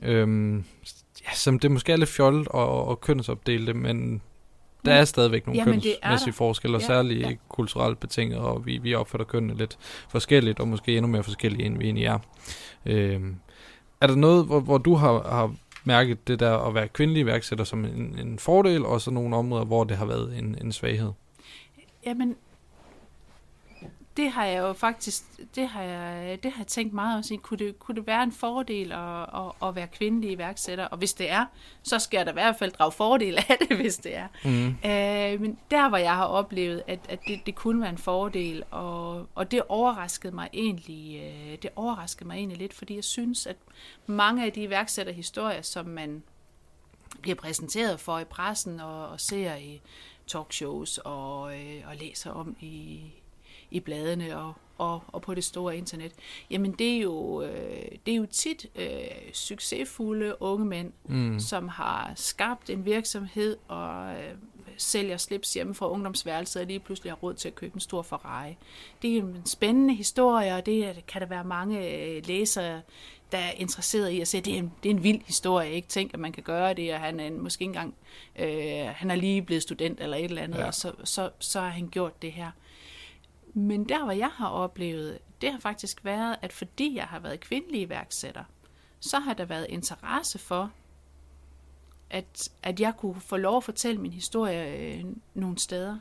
Øhm, 0.03 0.63
ja, 1.27 1.35
som 1.35 1.59
det 1.59 1.71
måske 1.71 1.91
er 1.91 1.97
lidt 1.97 2.09
fjollet 2.09 2.47
og, 2.47 2.87
og 2.87 3.01
kønsopdele 3.01 3.67
det, 3.67 3.75
men 3.75 4.21
der 4.85 4.93
er 4.93 5.05
stadigvæk 5.05 5.47
nogle 5.47 5.59
Jamen, 5.59 5.81
kønsmæssige 5.81 6.33
forskelle, 6.33 6.77
og 6.77 6.81
ja, 6.81 6.87
særligt 6.87 7.21
ja. 7.21 7.31
kulturelt 7.49 7.99
betinget, 7.99 8.39
og 8.39 8.65
vi, 8.65 8.77
vi 8.77 8.93
opfatter 8.95 9.25
kønnene 9.25 9.57
lidt 9.57 9.77
forskelligt, 10.09 10.59
og 10.59 10.67
måske 10.67 10.97
endnu 10.97 11.11
mere 11.11 11.23
forskellige, 11.23 11.65
end 11.65 11.77
vi 11.77 11.85
egentlig 11.85 12.05
er. 12.05 12.19
Øh, 12.85 13.21
er 14.01 14.07
der 14.07 14.15
noget, 14.15 14.45
hvor, 14.45 14.59
hvor 14.59 14.77
du 14.77 14.95
har, 14.95 15.29
har 15.29 15.55
mærket 15.83 16.27
det 16.27 16.39
der 16.39 16.57
at 16.57 16.73
være 16.73 16.87
kvindelig 16.87 17.21
iværksætter 17.21 17.65
som 17.65 17.85
en, 17.85 18.19
en 18.19 18.39
fordel, 18.39 18.85
og 18.85 19.01
så 19.01 19.11
nogle 19.11 19.35
områder, 19.35 19.65
hvor 19.65 19.83
det 19.83 19.97
har 19.97 20.05
været 20.05 20.37
en, 20.37 20.57
en 20.61 20.71
svaghed? 20.71 21.11
Jamen, 22.05 22.35
det 24.17 24.31
har 24.31 24.45
jeg 24.45 24.59
jo 24.59 24.73
faktisk, 24.73 25.23
det 25.55 25.67
har 25.67 25.81
jeg, 25.81 26.43
det 26.43 26.51
har 26.51 26.59
jeg 26.59 26.67
tænkt 26.67 26.93
meget 26.93 27.17
også 27.17 27.33
i. 27.33 27.37
Kunne 27.37 27.57
det, 27.57 27.79
kunne 27.79 27.95
det 27.95 28.07
være 28.07 28.23
en 28.23 28.31
fordel 28.31 28.91
at, 28.91 29.21
at, 29.21 29.67
at 29.69 29.75
være 29.75 29.87
kvindelig 29.87 30.31
iværksætter? 30.31 30.85
Og 30.85 30.97
hvis 30.97 31.13
det 31.13 31.29
er, 31.29 31.45
så 31.83 31.99
skal 31.99 32.17
jeg 32.17 32.25
da 32.25 32.31
i 32.31 32.33
hvert 32.33 32.55
fald 32.55 32.71
drage 32.71 32.91
fordel 32.91 33.37
af 33.37 33.57
det, 33.59 33.77
hvis 33.81 33.97
det 33.97 34.15
er. 34.15 34.27
Mm. 34.43 34.67
Øh, 34.67 35.41
men 35.41 35.57
der, 35.71 35.89
hvor 35.89 35.97
jeg 35.97 36.15
har 36.15 36.25
oplevet, 36.25 36.83
at, 36.87 36.99
at 37.09 37.19
det, 37.27 37.39
det 37.45 37.55
kunne 37.55 37.81
være 37.81 37.89
en 37.89 37.97
fordel, 37.97 38.63
og, 38.71 39.27
og 39.35 39.51
det 39.51 39.61
overraskede 39.69 40.35
mig 40.35 40.49
egentlig, 40.53 41.21
øh, 41.23 41.57
det 41.61 41.69
overraskede 41.75 42.27
mig 42.27 42.35
egentlig 42.35 42.57
lidt, 42.57 42.73
fordi 42.73 42.95
jeg 42.95 43.03
synes, 43.03 43.47
at 43.47 43.57
mange 44.05 44.45
af 44.45 44.53
de 44.53 44.61
iværksætterhistorier, 44.61 45.61
som 45.61 45.85
man 45.85 46.23
bliver 47.21 47.35
præsenteret 47.35 47.99
for 47.99 48.19
i 48.19 48.23
pressen 48.23 48.79
og, 48.79 49.07
og 49.07 49.19
ser 49.19 49.55
i 49.55 49.81
talkshows 50.27 50.97
og, 50.97 51.59
øh, 51.59 51.83
og 51.87 51.95
læser 51.95 52.31
om 52.31 52.55
i, 52.59 53.01
i 53.71 53.79
bladene 53.79 54.37
og, 54.37 54.53
og, 54.77 55.03
og 55.07 55.21
på 55.21 55.35
det 55.35 55.43
store 55.43 55.77
internet, 55.77 56.11
jamen 56.49 56.71
det 56.71 56.97
er 56.97 56.99
jo, 56.99 57.41
øh, 57.41 57.91
det 58.05 58.11
er 58.11 58.15
jo 58.15 58.25
tit 58.25 58.65
øh, 58.75 58.87
succesfulde 59.33 60.41
unge 60.41 60.65
mænd, 60.65 60.91
mm. 61.05 61.39
som 61.39 61.67
har 61.67 62.11
skabt 62.15 62.69
en 62.69 62.85
virksomhed 62.85 63.57
og 63.67 64.11
øh, 64.11 64.35
sælger 64.77 65.17
slips 65.17 65.53
hjemme 65.53 65.75
fra 65.75 65.89
ungdomsværelset 65.89 66.61
og 66.61 66.67
lige 66.67 66.79
pludselig 66.79 67.11
har 67.11 67.17
råd 67.17 67.33
til 67.33 67.47
at 67.47 67.55
købe 67.55 67.75
en 67.75 67.79
stor 67.79 68.01
Ferrari. 68.01 68.57
Det 69.01 69.17
er 69.17 69.21
en 69.21 69.41
spændende 69.45 69.93
historie, 69.93 70.55
og 70.55 70.65
det 70.65 71.03
kan 71.07 71.21
der 71.21 71.27
være 71.27 71.43
mange 71.43 71.91
øh, 71.91 72.25
læsere, 72.25 72.81
der 73.31 73.37
er 73.37 73.51
interesseret 73.51 74.09
i 74.09 74.21
at 74.21 74.27
se, 74.27 74.41
det 74.41 74.53
er 74.53 74.57
en, 74.57 74.73
det 74.83 74.91
er 74.91 74.93
en 74.93 75.03
vild 75.03 75.21
historie. 75.25 75.71
ikke 75.71 75.87
tænk, 75.87 76.13
at 76.13 76.19
man 76.19 76.31
kan 76.31 76.43
gøre 76.43 76.73
det, 76.73 76.93
og 76.93 76.99
han 76.99 77.19
er 77.19 77.27
en, 77.27 77.41
måske 77.41 77.63
engang, 77.63 77.95
øh, 78.39 78.85
han 78.85 79.11
er 79.11 79.15
lige 79.15 79.41
blevet 79.41 79.63
student 79.63 80.01
eller 80.01 80.17
et 80.17 80.23
eller 80.23 80.41
andet, 80.41 80.57
ja. 80.57 80.67
og 80.67 80.73
så, 80.73 80.91
så, 81.03 81.29
så 81.39 81.59
har 81.59 81.69
han 81.69 81.87
gjort 81.87 82.21
det 82.21 82.31
her. 82.31 82.51
Men 83.53 83.89
der, 83.89 84.03
hvor 84.03 84.13
jeg 84.13 84.29
har 84.29 84.49
oplevet, 84.49 85.19
det 85.41 85.51
har 85.51 85.59
faktisk 85.59 86.05
været, 86.05 86.35
at 86.41 86.53
fordi 86.53 86.95
jeg 86.95 87.05
har 87.05 87.19
været 87.19 87.39
kvindelig 87.39 87.81
iværksætter, 87.81 88.43
så 88.99 89.19
har 89.19 89.33
der 89.33 89.45
været 89.45 89.65
interesse 89.69 90.39
for, 90.39 90.71
at, 92.09 92.49
at 92.63 92.79
jeg 92.79 92.93
kunne 92.97 93.21
få 93.21 93.37
lov 93.37 93.57
at 93.57 93.63
fortælle 93.63 94.01
min 94.01 94.13
historie 94.13 94.95
øh, 94.97 95.05
nogle 95.33 95.57
steder. 95.59 95.97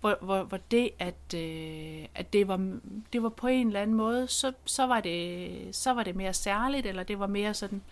Hvor, 0.00 0.18
hvor, 0.20 0.42
hvor 0.42 0.56
det, 0.70 0.90
at, 0.98 1.34
øh, 1.34 2.06
at 2.14 2.32
det, 2.32 2.48
var, 2.48 2.78
det 3.12 3.22
var 3.22 3.28
på 3.28 3.46
en 3.46 3.66
eller 3.66 3.80
anden 3.80 3.96
måde, 3.96 4.28
så, 4.28 4.52
så, 4.64 4.86
var 4.86 5.00
det, 5.00 5.76
så 5.76 5.90
var 5.90 6.02
det 6.02 6.16
mere 6.16 6.32
særligt, 6.32 6.86
eller 6.86 7.02
det 7.02 7.18
var 7.18 7.26
mere 7.26 7.54
sådan, 7.54 7.82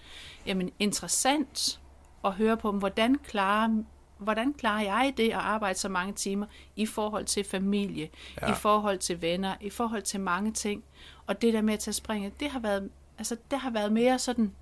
jamen, 0.47 0.71
interessant 0.79 1.81
at 2.25 2.33
høre 2.33 2.57
på, 2.57 2.73
hvordan 2.73 3.19
klarer 3.19 3.85
hvordan 4.23 4.53
klarer 4.53 4.83
jeg 4.83 5.15
det 5.17 5.29
at 5.29 5.39
arbejde 5.39 5.79
så 5.79 5.89
mange 5.89 6.13
timer 6.13 6.47
i 6.77 6.87
forhold 6.87 7.25
til 7.25 7.45
familie, 7.45 8.09
ja. 8.43 8.53
i 8.53 8.55
forhold 8.55 8.99
til 8.99 9.23
venner, 9.23 9.55
i 9.61 9.71
forhold 9.71 10.03
til 10.03 10.21
mange 10.21 10.53
ting. 10.53 10.85
Og 11.27 11.43
det 11.43 11.55
der 11.55 11.63
med 11.63 11.75
at 11.75 11.81
tage 11.81 11.95
springet, 11.95 12.41
det 12.41 12.51
har 12.51 12.61
været, 12.61 12.91
altså, 13.19 13.37
det 13.51 13.59
har 13.59 13.71
været 13.71 13.93
mere 13.93 14.19
sådan 14.19 14.53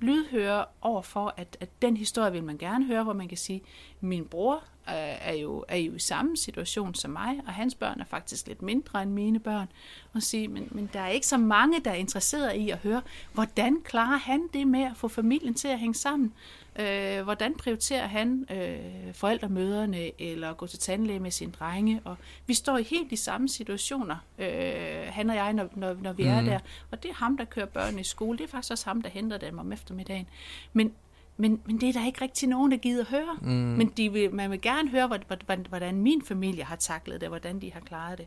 lydhøre 0.00 0.64
over 0.80 1.02
for, 1.02 1.34
at, 1.36 1.56
at 1.60 1.68
den 1.82 1.96
historie 1.96 2.32
vil 2.32 2.44
man 2.44 2.58
gerne 2.58 2.86
høre, 2.86 3.02
hvor 3.04 3.12
man 3.12 3.28
kan 3.28 3.38
sige, 3.38 3.62
min 4.00 4.24
bror 4.24 4.64
er 4.96 5.34
jo, 5.34 5.64
er 5.68 5.76
jo 5.76 5.94
i 5.94 5.98
samme 5.98 6.36
situation 6.36 6.94
som 6.94 7.10
mig, 7.10 7.40
og 7.46 7.52
hans 7.52 7.74
børn 7.74 8.00
er 8.00 8.04
faktisk 8.04 8.46
lidt 8.46 8.62
mindre 8.62 9.02
end 9.02 9.10
mine 9.10 9.38
børn, 9.38 9.68
og 10.12 10.22
sige, 10.22 10.48
men, 10.48 10.68
men 10.70 10.90
der 10.92 11.00
er 11.00 11.08
ikke 11.08 11.26
så 11.26 11.38
mange, 11.38 11.80
der 11.84 11.90
er 11.90 11.94
interesseret 11.94 12.54
i 12.54 12.70
at 12.70 12.78
høre, 12.78 13.02
hvordan 13.32 13.80
klarer 13.84 14.18
han 14.18 14.48
det 14.52 14.66
med 14.66 14.82
at 14.82 14.96
få 14.96 15.08
familien 15.08 15.54
til 15.54 15.68
at 15.68 15.78
hænge 15.78 15.94
sammen? 15.94 16.32
Øh, 16.76 17.22
hvordan 17.22 17.54
prioriterer 17.54 18.06
han 18.06 18.46
øh, 18.50 19.14
forældremøderne 19.14 20.22
eller 20.22 20.52
gå 20.52 20.66
til 20.66 20.78
tandlæge 20.78 21.20
med 21.20 21.30
sine 21.30 21.52
drenge? 21.52 22.00
Og 22.04 22.16
vi 22.46 22.54
står 22.54 22.78
i 22.78 22.82
helt 22.82 23.10
de 23.10 23.16
samme 23.16 23.48
situationer, 23.48 24.16
øh, 24.38 25.06
han 25.08 25.30
og 25.30 25.36
jeg, 25.36 25.52
når, 25.52 25.68
når, 25.74 25.96
når 26.02 26.12
vi 26.12 26.22
mm. 26.22 26.28
er 26.28 26.40
der. 26.40 26.58
Og 26.90 27.02
det 27.02 27.10
er 27.10 27.14
ham, 27.14 27.36
der 27.36 27.44
kører 27.44 27.66
børnene 27.66 28.00
i 28.00 28.04
skole. 28.04 28.38
Det 28.38 28.44
er 28.44 28.48
faktisk 28.48 28.72
også 28.72 28.86
ham, 28.86 29.02
der 29.02 29.08
henter 29.08 29.38
dem 29.38 29.58
om 29.58 29.72
eftermiddagen. 29.72 30.26
Men, 30.72 30.92
men, 31.40 31.62
men 31.64 31.80
det 31.80 31.88
er 31.88 31.92
der 31.92 32.06
ikke 32.06 32.20
rigtig 32.20 32.48
nogen, 32.48 32.70
der 32.70 32.76
gider 32.76 33.04
høre. 33.04 33.38
Mm. 33.40 33.48
Men 33.48 33.88
de 33.88 34.12
vil, 34.12 34.34
man 34.34 34.50
vil 34.50 34.60
gerne 34.60 34.90
høre, 34.90 35.06
hvordan, 35.06 35.66
hvordan 35.68 35.94
min 35.94 36.22
familie 36.22 36.64
har 36.64 36.76
taklet 36.76 37.20
det, 37.20 37.28
hvordan 37.28 37.60
de 37.60 37.72
har 37.72 37.80
klaret 37.80 38.18
det. 38.18 38.26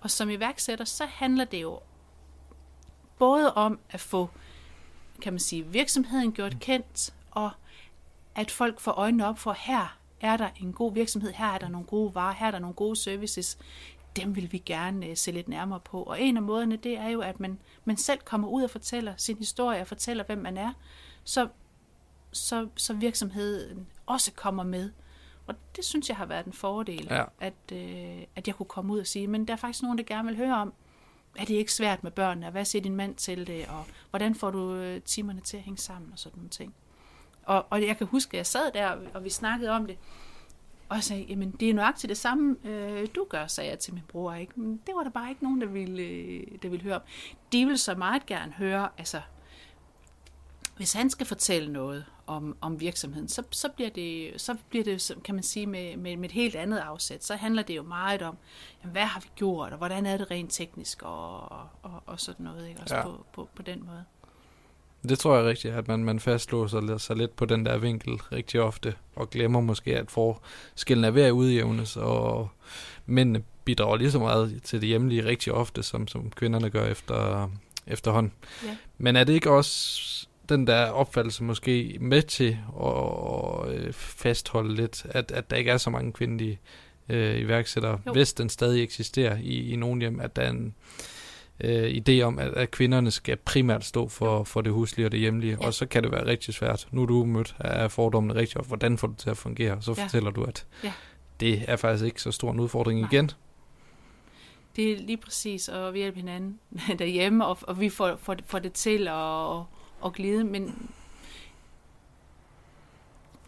Og 0.00 0.10
som 0.10 0.30
iværksætter, 0.30 0.84
så 0.84 1.06
handler 1.06 1.44
det 1.44 1.62
jo 1.62 1.80
både 3.18 3.54
om 3.54 3.78
at 3.90 4.00
få 4.00 4.30
kan 5.20 5.32
man 5.32 5.40
sige, 5.40 5.66
virksomheden 5.66 6.32
gjort 6.32 6.56
kendt, 6.60 7.14
og 7.30 7.50
at 8.34 8.50
folk 8.50 8.80
får 8.80 8.92
øjnene 8.92 9.26
op 9.26 9.38
for, 9.38 9.56
her 9.58 9.98
er 10.20 10.36
der 10.36 10.48
en 10.60 10.72
god 10.72 10.94
virksomhed, 10.94 11.32
her 11.32 11.46
er 11.46 11.58
der 11.58 11.68
nogle 11.68 11.86
gode 11.86 12.14
varer, 12.14 12.34
her 12.34 12.46
er 12.46 12.50
der 12.50 12.58
nogle 12.58 12.74
gode 12.74 12.96
services, 12.96 13.58
dem 14.16 14.36
vil 14.36 14.52
vi 14.52 14.58
gerne 14.58 15.10
uh, 15.10 15.16
se 15.16 15.32
lidt 15.32 15.48
nærmere 15.48 15.80
på. 15.80 16.02
Og 16.02 16.20
en 16.20 16.36
af 16.36 16.42
måderne, 16.42 16.76
det 16.76 16.98
er 16.98 17.08
jo, 17.08 17.20
at 17.20 17.40
man, 17.40 17.58
man 17.84 17.96
selv 17.96 18.20
kommer 18.24 18.48
ud 18.48 18.62
og 18.62 18.70
fortæller 18.70 19.14
sin 19.16 19.38
historie 19.38 19.80
og 19.80 19.86
fortæller, 19.86 20.24
hvem 20.24 20.38
man 20.38 20.56
er, 20.56 20.72
så, 21.24 21.48
så, 22.34 22.68
så 22.76 22.94
virksomheden 22.94 23.86
også 24.06 24.32
kommer 24.32 24.62
med. 24.62 24.90
Og 25.46 25.54
det 25.76 25.84
synes 25.84 26.08
jeg 26.08 26.16
har 26.16 26.26
været 26.26 26.46
en 26.46 26.52
fordel, 26.52 27.06
ja. 27.10 27.24
at, 27.40 27.54
uh, 27.72 28.22
at 28.36 28.46
jeg 28.46 28.54
kunne 28.54 28.66
komme 28.66 28.92
ud 28.92 28.98
og 28.98 29.06
sige, 29.06 29.26
men 29.26 29.48
der 29.48 29.52
er 29.52 29.56
faktisk 29.58 29.82
nogen, 29.82 29.98
der 29.98 30.04
gerne 30.04 30.28
vil 30.28 30.36
høre 30.36 30.56
om, 30.56 30.72
er 31.36 31.44
det 31.44 31.54
ikke 31.54 31.72
svært 31.72 32.04
med 32.04 32.10
børnene, 32.10 32.50
hvad 32.50 32.64
siger 32.64 32.82
din 32.82 32.96
mand 32.96 33.14
til 33.14 33.46
det, 33.46 33.66
og 33.66 33.84
hvordan 34.10 34.34
får 34.34 34.50
du 34.50 34.58
uh, 34.58 35.02
timerne 35.04 35.40
til 35.40 35.56
at 35.56 35.62
hænge 35.62 35.78
sammen 35.78 36.12
og 36.12 36.18
sådan 36.18 36.36
nogle 36.36 36.50
ting. 36.50 36.74
Og, 37.42 37.66
og 37.70 37.86
jeg 37.86 37.96
kan 37.96 38.06
huske, 38.06 38.34
at 38.34 38.38
jeg 38.38 38.46
sad 38.46 38.72
der, 38.74 38.96
og 39.14 39.24
vi 39.24 39.30
snakkede 39.30 39.70
om 39.70 39.86
det, 39.86 39.98
og 40.88 40.96
jeg 40.96 41.04
sagde, 41.04 41.22
jamen 41.22 41.50
det 41.50 41.70
er 41.70 41.74
nøjagtigt 41.74 42.08
det 42.08 42.18
samme, 42.18 42.56
øh, 42.64 43.08
du 43.14 43.26
gør, 43.28 43.46
sagde 43.46 43.70
jeg 43.70 43.78
til 43.78 43.94
min 43.94 44.02
bror. 44.08 44.34
Ikke? 44.34 44.60
Men 44.60 44.80
det 44.86 44.94
var 44.94 45.02
der 45.02 45.10
bare 45.10 45.30
ikke 45.30 45.42
nogen, 45.42 45.60
der 45.60 45.66
ville, 45.66 46.02
øh, 46.02 46.46
der 46.62 46.68
ville 46.68 46.82
høre 46.82 46.94
om. 46.94 47.02
De 47.52 47.66
vil 47.66 47.78
så 47.78 47.94
meget 47.94 48.26
gerne 48.26 48.52
høre, 48.52 48.88
altså, 48.98 49.20
hvis 50.76 50.92
han 50.92 51.10
skal 51.10 51.26
fortælle 51.26 51.72
noget 51.72 52.06
om, 52.26 52.56
om 52.60 52.80
virksomheden, 52.80 53.28
så, 53.28 53.42
så, 53.50 53.68
bliver 53.68 53.90
det, 53.90 54.32
så 54.36 54.56
bliver 54.70 54.84
det, 54.84 55.12
kan 55.24 55.34
man 55.34 55.44
sige, 55.44 55.66
med, 55.66 55.96
med, 55.96 56.16
med 56.16 56.28
et 56.28 56.32
helt 56.32 56.56
andet 56.56 56.78
afsæt. 56.78 57.24
Så 57.24 57.36
handler 57.36 57.62
det 57.62 57.76
jo 57.76 57.82
meget 57.82 58.22
om, 58.22 58.36
jamen, 58.82 58.92
hvad 58.92 59.02
har 59.02 59.20
vi 59.20 59.28
gjort, 59.36 59.72
og 59.72 59.78
hvordan 59.78 60.06
er 60.06 60.16
det 60.16 60.30
rent 60.30 60.52
teknisk, 60.52 61.02
og, 61.02 61.42
og, 61.82 62.02
og 62.06 62.20
sådan 62.20 62.44
noget, 62.44 62.68
ikke? 62.68 62.80
også 62.80 62.96
ja. 62.96 63.02
på, 63.02 63.26
på, 63.32 63.48
på 63.56 63.62
den 63.62 63.86
måde. 63.86 64.04
Det 65.08 65.18
tror 65.18 65.36
jeg 65.36 65.44
rigtigt, 65.44 65.74
at 65.74 65.88
man, 65.88 66.04
man 66.04 66.20
fastlåser 66.20 66.98
sig 66.98 67.16
lidt 67.16 67.36
på 67.36 67.44
den 67.44 67.66
der 67.66 67.78
vinkel 67.78 68.14
rigtig 68.14 68.60
ofte, 68.60 68.94
og 69.16 69.30
glemmer 69.30 69.60
måske, 69.60 69.98
at 69.98 70.10
forskellen 70.10 71.04
er 71.04 71.10
ved 71.10 71.22
at 71.22 71.30
udjævnes, 71.30 71.96
og 71.96 72.48
mændene 73.06 73.42
bidrager 73.64 73.96
lige 73.96 74.10
så 74.10 74.18
meget 74.18 74.62
til 74.62 74.80
det 74.80 74.88
hjemlige 74.88 75.24
rigtig 75.24 75.52
ofte, 75.52 75.82
som, 75.82 76.08
som 76.08 76.30
kvinderne 76.30 76.70
gør 76.70 76.86
efter, 76.86 77.50
efterhånden. 77.86 78.32
Ja. 78.64 78.76
Men 78.98 79.16
er 79.16 79.24
det 79.24 79.32
ikke 79.32 79.50
også 79.50 80.28
den 80.48 80.66
der 80.66 80.86
opfattelse 80.86 81.44
måske 81.44 81.96
med 82.00 82.22
til 82.22 82.58
at, 82.82 83.86
at 83.88 83.94
fastholde 83.94 84.74
lidt, 84.74 85.06
at, 85.10 85.30
at 85.30 85.50
der 85.50 85.56
ikke 85.56 85.70
er 85.70 85.78
så 85.78 85.90
mange 85.90 86.12
kvindelige 86.12 86.60
øh, 87.08 87.40
iværksættere, 87.40 88.00
jo. 88.06 88.12
hvis 88.12 88.32
den 88.32 88.48
stadig 88.48 88.82
eksisterer 88.82 89.38
i, 89.42 89.72
i 89.72 89.76
nogle 89.76 90.00
hjem, 90.00 90.20
at 90.20 90.36
der 90.36 90.42
er 90.42 90.50
en, 90.50 90.74
øh, 91.60 91.94
idé 91.94 92.20
om, 92.20 92.38
at, 92.38 92.54
at 92.54 92.70
kvinderne 92.70 93.10
skal 93.10 93.36
primært 93.36 93.84
stå 93.84 94.08
for, 94.08 94.44
for 94.44 94.60
det 94.60 94.72
huslige 94.72 95.06
og 95.06 95.12
det 95.12 95.20
hjemlige, 95.20 95.56
ja. 95.60 95.66
og 95.66 95.74
så 95.74 95.86
kan 95.86 96.02
det 96.02 96.12
være 96.12 96.26
rigtig 96.26 96.54
svært. 96.54 96.88
Nu 96.90 97.02
er 97.02 97.06
du 97.06 97.24
mødt 97.24 97.56
af 97.58 97.92
fordommene 97.92 98.34
rigtig, 98.34 98.56
og 98.56 98.64
hvordan 98.64 98.98
får 98.98 99.08
det 99.08 99.18
til 99.18 99.30
at 99.30 99.36
fungere? 99.36 99.82
Så 99.82 99.94
ja. 99.96 100.04
fortæller 100.04 100.30
du, 100.30 100.44
at 100.44 100.66
ja. 100.84 100.92
det 101.40 101.62
er 101.68 101.76
faktisk 101.76 102.04
ikke 102.04 102.22
så 102.22 102.30
stor 102.30 102.50
en 102.50 102.60
udfordring 102.60 103.00
Nej. 103.00 103.08
igen. 103.12 103.30
Det 104.76 104.92
er 104.92 104.96
lige 104.96 105.16
præcis, 105.16 105.68
og 105.68 105.94
vi 105.94 105.98
hjælper 105.98 106.20
hinanden 106.20 106.58
derhjemme, 106.98 107.46
og, 107.46 107.58
og 107.62 107.80
vi 107.80 107.88
får, 107.88 108.16
får, 108.16 108.36
får 108.46 108.58
det 108.58 108.72
til 108.72 109.08
at, 109.08 109.62
at 110.04 110.12
glide, 110.12 110.44
men 110.44 110.90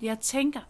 jeg 0.03 0.19
tænker, 0.19 0.61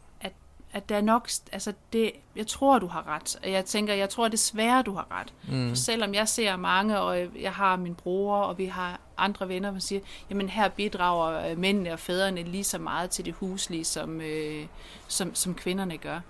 at 0.77 0.89
der 0.89 0.97
er 0.97 1.01
nok, 1.01 1.29
altså 1.53 1.73
det, 1.93 2.13
jeg 2.37 2.47
tror, 2.47 2.79
du 2.79 2.87
har 2.87 3.07
ret. 3.07 3.39
Jeg 3.45 3.65
tænker, 3.65 3.95
jeg 3.95 4.09
tror 4.09 4.29
desværre, 4.29 4.83
du 4.83 4.95
har 4.95 5.07
ret. 5.11 5.33
Mm. 5.49 5.69
For 5.69 5.77
selvom 5.77 6.15
jeg 6.15 6.29
ser 6.29 6.57
mange, 6.57 7.01
og 7.01 7.41
jeg 7.41 7.53
har 7.53 7.77
min 7.77 7.95
bror, 7.95 8.37
og 8.37 8.59
vi 8.59 8.67
har 8.67 9.01
andre 9.17 9.49
venner, 9.49 9.71
der 9.71 9.79
siger, 9.79 10.01
jamen 10.31 10.49
her 10.49 10.69
bidrager 10.69 11.51
øh, 11.51 11.59
mændene 11.59 11.93
og 11.93 11.99
fædrene 11.99 12.43
lige 12.43 12.65
så 12.65 12.79
meget 12.79 13.11
til 13.11 13.25
det 13.25 13.35
huslige, 13.35 13.85
som, 13.85 14.21
øh, 14.21 14.67
som, 15.09 15.35
som 15.35 15.55
kvinderne 15.55 15.99
gør. 15.99 16.21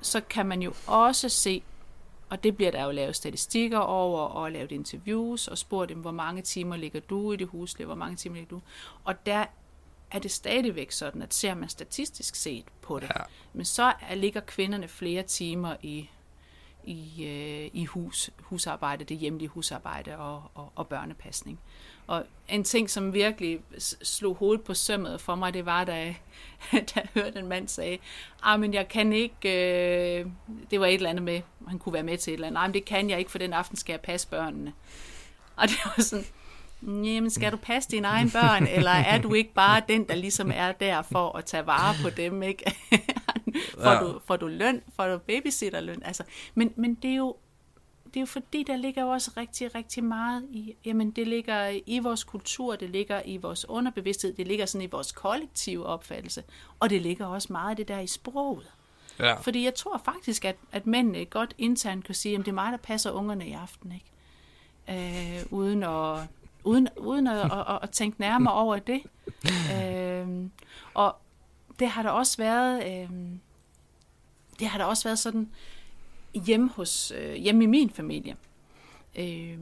Så 0.00 0.20
kan 0.20 0.46
man 0.46 0.62
jo 0.62 0.72
også 0.86 1.28
se, 1.28 1.62
og 2.34 2.44
det 2.44 2.56
bliver 2.56 2.70
der 2.70 2.84
jo 2.84 2.90
lavet 2.90 3.16
statistikker 3.16 3.78
over, 3.78 4.20
og 4.20 4.52
lavet 4.52 4.72
interviews, 4.72 5.48
og 5.48 5.58
spurgt 5.58 5.88
dem, 5.88 5.98
hvor 5.98 6.10
mange 6.10 6.42
timer 6.42 6.76
ligger 6.76 7.00
du 7.00 7.32
i 7.32 7.36
det 7.36 7.46
huslige, 7.46 7.86
hvor 7.86 7.94
mange 7.94 8.16
timer 8.16 8.36
ligger 8.36 8.50
du. 8.50 8.60
Og 9.04 9.26
der 9.26 9.46
er 10.10 10.18
det 10.18 10.30
stadigvæk 10.30 10.90
sådan, 10.90 11.22
at 11.22 11.34
ser 11.34 11.54
man 11.54 11.68
statistisk 11.68 12.34
set 12.34 12.64
på 12.80 12.98
det, 12.98 13.10
ja. 13.16 13.22
men 13.52 13.64
så 13.64 13.92
er, 14.00 14.14
ligger 14.14 14.40
kvinderne 14.40 14.88
flere 14.88 15.22
timer 15.22 15.76
i 15.82 16.10
i, 16.86 17.24
øh, 17.24 17.70
i 17.72 17.84
hus, 17.84 18.30
husarbejde, 18.38 19.04
det 19.04 19.16
hjemlige 19.16 19.48
husarbejde 19.48 20.18
og, 20.18 20.42
og, 20.54 20.72
og 20.74 20.88
børnepasning. 20.88 21.60
Og 22.06 22.24
en 22.48 22.64
ting, 22.64 22.90
som 22.90 23.14
virkelig 23.14 23.60
slog 24.02 24.34
hovedet 24.34 24.64
på 24.64 24.74
sømmet 24.74 25.20
for 25.20 25.34
mig, 25.34 25.54
det 25.54 25.66
var, 25.66 25.84
da, 25.84 26.14
da 26.72 26.84
jeg 26.96 27.06
hørte 27.14 27.38
en 27.38 27.48
mand 27.48 27.68
sige, 27.68 27.98
ah, 28.42 28.60
men 28.60 28.74
jeg 28.74 28.88
kan 28.88 29.12
ikke, 29.12 29.48
øh, 30.20 30.26
det 30.70 30.80
var 30.80 30.86
et 30.86 30.94
eller 30.94 31.10
andet 31.10 31.24
med, 31.24 31.40
han 31.68 31.78
kunne 31.78 31.92
være 31.92 32.02
med 32.02 32.18
til 32.18 32.30
et 32.30 32.34
eller 32.34 32.46
andet, 32.46 32.54
nej, 32.54 32.66
men 32.66 32.74
det 32.74 32.84
kan 32.84 33.10
jeg 33.10 33.18
ikke, 33.18 33.30
for 33.30 33.38
den 33.38 33.52
aften 33.52 33.76
skal 33.76 33.92
jeg 33.92 34.00
passe 34.00 34.28
børnene. 34.28 34.72
Og 35.56 35.68
det 35.68 35.78
var 35.84 36.02
sådan, 36.02 36.24
jamen 36.82 37.30
skal 37.30 37.52
du 37.52 37.56
passe 37.56 37.90
dine 37.90 38.08
egne 38.08 38.30
børn, 38.30 38.66
eller 38.66 38.90
er 38.90 39.18
du 39.18 39.34
ikke 39.34 39.54
bare 39.54 39.82
den, 39.88 40.08
der 40.08 40.14
ligesom 40.14 40.50
er 40.54 40.72
der 40.72 41.02
for 41.02 41.36
at 41.36 41.44
tage 41.44 41.66
vare 41.66 41.94
på 42.02 42.10
dem, 42.10 42.42
ikke? 42.42 42.64
får, 43.82 43.90
ja. 43.90 44.00
du, 44.00 44.20
får 44.26 44.36
du 44.36 44.46
løn, 44.46 44.82
får 44.96 45.06
du 45.06 45.18
babysitterløn, 45.18 46.02
altså, 46.04 46.22
men, 46.54 46.72
men 46.76 46.94
det 46.94 47.10
er 47.10 47.16
jo 47.16 47.36
det 48.14 48.20
er 48.20 48.22
jo 48.22 48.26
fordi, 48.26 48.62
der 48.62 48.76
ligger 48.76 49.02
jo 49.02 49.08
også 49.08 49.30
rigtig, 49.36 49.74
rigtig 49.74 50.04
meget 50.04 50.46
i, 50.50 50.74
jamen 50.84 51.10
det 51.10 51.28
ligger 51.28 51.80
i 51.86 51.98
vores 51.98 52.24
kultur, 52.24 52.76
det 52.76 52.90
ligger 52.90 53.22
i 53.24 53.36
vores 53.36 53.68
underbevidsthed, 53.68 54.32
det 54.34 54.46
ligger 54.46 54.66
sådan 54.66 54.84
i 54.84 54.90
vores 54.90 55.12
kollektive 55.12 55.86
opfattelse, 55.86 56.42
og 56.80 56.90
det 56.90 57.02
ligger 57.02 57.26
også 57.26 57.52
meget 57.52 57.70
af 57.70 57.76
det 57.76 57.88
der 57.88 57.98
i 57.98 58.06
sproget. 58.06 58.72
Ja. 59.18 59.34
Fordi 59.34 59.64
jeg 59.64 59.74
tror 59.74 59.98
faktisk, 60.04 60.44
at, 60.44 60.56
at 60.72 60.86
mændene 60.86 61.24
godt 61.24 61.54
internt 61.58 62.04
kan 62.04 62.14
sige, 62.14 62.34
at 62.34 62.40
det 62.40 62.48
er 62.48 62.54
mig, 62.54 62.72
der 62.72 62.78
passer 62.78 63.10
ungerne 63.10 63.48
i 63.48 63.52
aften, 63.52 63.92
ikke? 63.92 64.06
Øh, 64.88 65.46
uden 65.50 65.82
at, 65.82 66.18
uden, 66.64 66.88
uden 66.96 67.26
at, 67.26 67.52
at, 67.52 67.78
at 67.82 67.90
tænke 67.90 68.20
nærmere 68.20 68.54
over 68.54 68.78
det. 68.78 69.02
Øh, 69.74 70.50
og 70.94 71.16
det 71.78 71.88
har 71.88 72.02
der 72.02 72.10
også 72.10 72.36
været, 72.36 72.84
øh, 72.86 73.10
det 74.58 74.68
har 74.68 74.78
der 74.78 74.84
også 74.84 75.04
været 75.04 75.18
sådan, 75.18 75.50
hjemme, 76.34 76.70
hos, 76.76 77.12
øh, 77.16 77.34
hjemme 77.34 77.64
i 77.64 77.66
min 77.66 77.90
familie, 77.90 78.36
øh, 79.18 79.58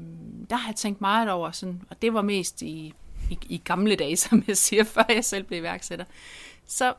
der 0.51 0.57
har 0.57 0.69
jeg 0.69 0.77
tænkt 0.77 1.01
meget 1.01 1.31
over, 1.31 1.51
sådan, 1.51 1.83
og 1.91 2.03
det 2.03 2.15
var 2.15 2.23
mest 2.23 2.63
i, 2.63 2.95
i, 3.31 3.39
i 3.49 3.59
gamle 3.65 3.97
dage, 3.97 4.17
som 4.27 4.45
jeg 4.47 4.57
siger, 4.57 4.85
før 4.85 5.05
jeg 5.09 5.25
selv 5.25 5.45
blev 5.45 5.59
iværksætter. 5.59 6.05
Så 6.67 6.95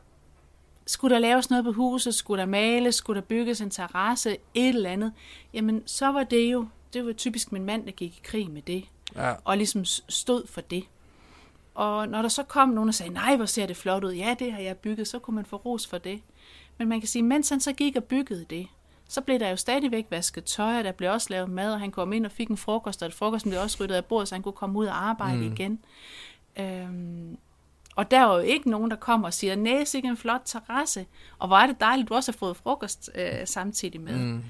skulle 0.86 1.14
der 1.14 1.20
laves 1.20 1.50
noget 1.50 1.64
på 1.64 1.72
huset, 1.72 2.14
skulle 2.14 2.40
der 2.40 2.46
males, 2.46 2.94
skulle 2.94 3.20
der 3.20 3.26
bygges 3.26 3.60
en 3.60 3.70
terrasse, 3.70 4.36
et 4.54 4.68
eller 4.68 4.90
andet, 4.90 5.12
jamen 5.52 5.82
så 5.86 6.06
var 6.06 6.24
det 6.24 6.52
jo, 6.52 6.68
det 6.92 7.06
var 7.06 7.12
typisk 7.12 7.52
min 7.52 7.64
mand, 7.64 7.86
der 7.86 7.92
gik 7.92 8.16
i 8.16 8.20
krig 8.24 8.50
med 8.50 8.62
det, 8.62 8.84
ja. 9.16 9.34
og 9.44 9.56
ligesom 9.56 9.84
stod 10.08 10.46
for 10.46 10.60
det. 10.60 10.84
Og 11.74 12.08
når 12.08 12.22
der 12.22 12.28
så 12.28 12.42
kom 12.42 12.68
nogen 12.68 12.88
og 12.88 12.94
sagde, 12.94 13.12
nej, 13.12 13.36
hvor 13.36 13.46
ser 13.46 13.66
det 13.66 13.76
flot 13.76 14.04
ud, 14.04 14.12
ja, 14.12 14.36
det 14.38 14.52
har 14.52 14.60
jeg 14.60 14.76
bygget, 14.76 15.08
så 15.08 15.18
kunne 15.18 15.34
man 15.34 15.44
få 15.44 15.56
ros 15.56 15.86
for 15.86 15.98
det. 15.98 16.20
Men 16.78 16.88
man 16.88 17.00
kan 17.00 17.08
sige, 17.08 17.22
mens 17.22 17.48
han 17.48 17.60
så 17.60 17.72
gik 17.72 17.96
og 17.96 18.04
byggede 18.04 18.44
det, 18.50 18.66
så 19.14 19.20
blev 19.20 19.38
der 19.40 19.50
jo 19.50 19.56
stadigvæk 19.56 20.06
vasket 20.10 20.44
tøj, 20.44 20.78
og 20.78 20.84
der 20.84 20.92
blev 20.92 21.12
også 21.12 21.26
lavet 21.30 21.50
mad, 21.50 21.72
og 21.72 21.80
han 21.80 21.90
kom 21.90 22.12
ind 22.12 22.26
og 22.26 22.32
fik 22.32 22.48
en 22.48 22.56
frokost, 22.56 23.02
og 23.02 23.12
frokosten 23.12 23.50
blev 23.50 23.62
også 23.62 23.76
ryddet 23.80 23.94
af 23.94 24.04
bordet, 24.04 24.28
så 24.28 24.34
han 24.34 24.42
kunne 24.42 24.52
komme 24.52 24.78
ud 24.78 24.86
og 24.86 25.04
arbejde 25.04 25.36
mm. 25.36 25.52
igen. 25.52 25.80
Øhm, 26.56 27.38
og 27.96 28.10
der 28.10 28.22
var 28.22 28.34
jo 28.34 28.40
ikke 28.40 28.70
nogen, 28.70 28.90
der 28.90 28.96
kom 28.96 29.24
og 29.24 29.34
siger, 29.34 29.56
nej, 29.56 29.84
ikke 29.94 30.08
en 30.08 30.16
flot 30.16 30.40
terrasse, 30.44 31.06
og 31.38 31.46
hvor 31.46 31.56
er 31.56 31.66
det 31.66 31.80
dejligt, 31.80 32.08
du 32.08 32.14
også 32.14 32.32
har 32.32 32.36
fået 32.36 32.56
frokost 32.56 33.10
øh, 33.14 33.46
samtidig 33.46 34.00
med. 34.00 34.18
Mm. 34.18 34.44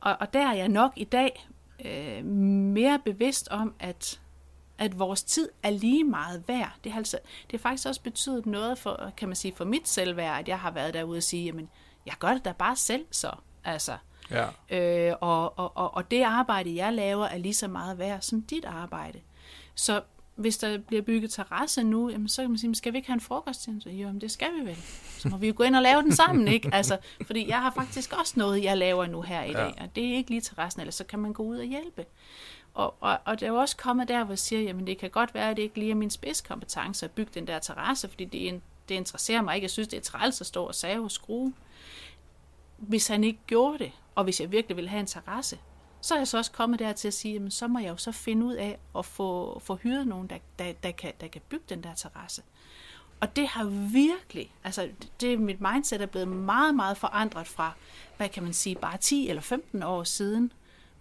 Og, 0.00 0.16
og 0.20 0.32
der 0.32 0.48
er 0.48 0.54
jeg 0.54 0.68
nok 0.68 0.92
i 0.96 1.04
dag 1.04 1.48
øh, 1.84 2.24
mere 2.24 2.98
bevidst 3.04 3.48
om, 3.48 3.74
at 3.78 4.20
at 4.80 4.98
vores 4.98 5.22
tid 5.22 5.48
er 5.62 5.70
lige 5.70 6.04
meget 6.04 6.42
værd. 6.46 6.72
Det 6.84 6.92
har, 6.92 6.98
altså, 6.98 7.18
det 7.50 7.60
har 7.60 7.68
faktisk 7.68 7.88
også 7.88 8.02
betydet 8.02 8.46
noget 8.46 8.78
for, 8.78 9.12
kan 9.16 9.28
man 9.28 9.36
sige, 9.36 9.54
for 9.56 9.64
mit 9.64 9.88
selvværd, 9.88 10.38
at 10.38 10.48
jeg 10.48 10.58
har 10.58 10.70
været 10.70 10.94
derude 10.94 11.16
og 11.16 11.22
sige, 11.22 11.44
jamen, 11.44 11.68
jeg 12.06 12.14
gør 12.18 12.32
det 12.32 12.44
da 12.44 12.52
bare 12.52 12.76
selv 12.76 13.06
så. 13.10 13.30
Altså, 13.64 13.96
ja. 14.30 15.08
øh, 15.08 15.14
og, 15.20 15.58
og, 15.58 15.76
og, 15.76 15.94
og 15.94 16.10
det 16.10 16.22
arbejde, 16.22 16.76
jeg 16.76 16.92
laver, 16.92 17.26
er 17.26 17.38
lige 17.38 17.54
så 17.54 17.68
meget 17.68 17.98
værd 17.98 18.20
som 18.20 18.42
dit 18.42 18.64
arbejde. 18.64 19.20
Så 19.74 20.02
hvis 20.40 20.58
der 20.58 20.78
bliver 20.78 21.02
bygget 21.02 21.30
terrasse 21.30 21.82
nu, 21.82 22.10
jamen, 22.10 22.28
så 22.28 22.42
kan 22.42 22.50
man 22.50 22.58
sige, 22.58 22.74
skal 22.74 22.92
vi 22.92 22.98
ikke 22.98 23.08
have 23.08 23.14
en 23.14 23.20
frokost 23.20 23.62
til? 23.62 23.80
Så, 23.82 23.90
jo, 23.90 24.06
jamen, 24.06 24.20
det 24.20 24.30
skal 24.30 24.48
vi 24.60 24.66
vel. 24.66 24.76
Så 25.18 25.28
må 25.28 25.36
vi 25.36 25.46
jo 25.46 25.54
gå 25.56 25.62
ind 25.62 25.76
og 25.76 25.82
lave 25.82 26.02
den 26.02 26.12
sammen, 26.12 26.48
ikke? 26.48 26.70
Altså, 26.80 26.98
fordi 27.26 27.48
jeg 27.48 27.60
har 27.60 27.70
faktisk 27.70 28.12
også 28.18 28.34
noget, 28.36 28.64
jeg 28.64 28.76
laver 28.76 29.06
nu 29.06 29.20
her 29.20 29.42
i 29.42 29.52
dag, 29.52 29.74
ja. 29.78 29.84
og 29.84 29.96
det 29.96 30.04
er 30.04 30.14
ikke 30.16 30.30
lige 30.30 30.40
terrassen, 30.40 30.80
eller 30.80 30.92
så 30.92 31.04
kan 31.04 31.18
man 31.18 31.32
gå 31.32 31.42
ud 31.42 31.58
og 31.58 31.64
hjælpe. 31.64 32.04
Og, 32.74 32.94
og, 33.00 33.18
og 33.24 33.40
det 33.40 33.46
er 33.46 33.50
jo 33.50 33.56
også 33.56 33.76
kommet 33.76 34.08
der, 34.08 34.24
hvor 34.24 34.32
jeg 34.32 34.38
siger, 34.38 34.62
jamen 34.62 34.86
det 34.86 34.98
kan 34.98 35.10
godt 35.10 35.34
være, 35.34 35.50
at 35.50 35.56
det 35.56 35.62
ikke 35.62 35.78
lige 35.78 35.90
er 35.90 35.94
min 35.94 36.10
spidskompetence 36.10 37.06
at 37.06 37.10
bygge 37.10 37.30
den 37.34 37.46
der 37.46 37.58
terrasse, 37.58 38.08
fordi 38.08 38.24
det, 38.24 38.60
det 38.88 38.94
interesserer 38.94 39.42
mig 39.42 39.54
ikke. 39.54 39.64
Jeg 39.64 39.70
synes, 39.70 39.88
det 39.88 39.96
er 39.96 40.00
træls 40.00 40.40
at 40.40 40.46
stå 40.46 40.64
og 40.64 40.74
save 40.74 41.04
og 41.04 41.10
skrue. 41.10 41.52
Hvis 42.76 43.08
han 43.08 43.24
ikke 43.24 43.38
gjorde 43.46 43.78
det, 43.78 43.92
og 44.20 44.24
hvis 44.24 44.40
jeg 44.40 44.52
virkelig 44.52 44.76
vil 44.76 44.88
have 44.88 45.00
en 45.00 45.06
terrasse, 45.06 45.58
så 46.00 46.14
er 46.14 46.18
jeg 46.18 46.28
så 46.28 46.38
også 46.38 46.52
kommet 46.52 46.78
der 46.78 46.92
til 46.92 47.08
at 47.08 47.14
sige, 47.14 47.34
jamen 47.34 47.50
så 47.50 47.68
må 47.68 47.78
jeg 47.78 47.88
jo 47.88 47.96
så 47.96 48.12
finde 48.12 48.46
ud 48.46 48.54
af 48.54 48.78
at 48.98 49.06
få, 49.06 49.58
få 49.58 49.74
hyret 49.74 50.06
nogen, 50.06 50.26
der, 50.26 50.38
der, 50.58 50.72
der, 50.72 50.90
kan, 50.90 51.12
der 51.20 51.28
kan 51.28 51.40
bygge 51.48 51.64
den 51.68 51.82
der 51.82 51.94
terrasse. 51.94 52.42
Og 53.20 53.36
det 53.36 53.46
har 53.46 53.64
virkelig, 53.92 54.54
altså 54.64 54.88
det, 55.20 55.40
mit 55.40 55.60
mindset 55.60 56.02
er 56.02 56.06
blevet 56.06 56.28
meget, 56.28 56.74
meget 56.74 56.96
forandret 56.96 57.46
fra, 57.46 57.72
hvad 58.16 58.28
kan 58.28 58.42
man 58.42 58.52
sige, 58.52 58.76
bare 58.76 58.96
10 58.96 59.28
eller 59.28 59.42
15 59.42 59.82
år 59.82 60.04
siden, 60.04 60.52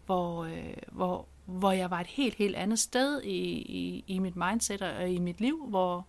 hvor, 0.05 0.43
øh, 0.43 0.73
hvor, 0.91 1.25
hvor 1.45 1.71
jeg 1.71 1.91
var 1.91 1.99
et 1.99 2.07
helt, 2.07 2.35
helt 2.35 2.55
andet 2.55 2.79
sted 2.79 3.21
i, 3.21 3.39
i, 3.57 4.03
i 4.07 4.19
mit 4.19 4.35
mindset 4.35 4.81
og 4.81 5.09
i 5.09 5.19
mit 5.19 5.41
liv, 5.41 5.65
hvor 5.67 6.05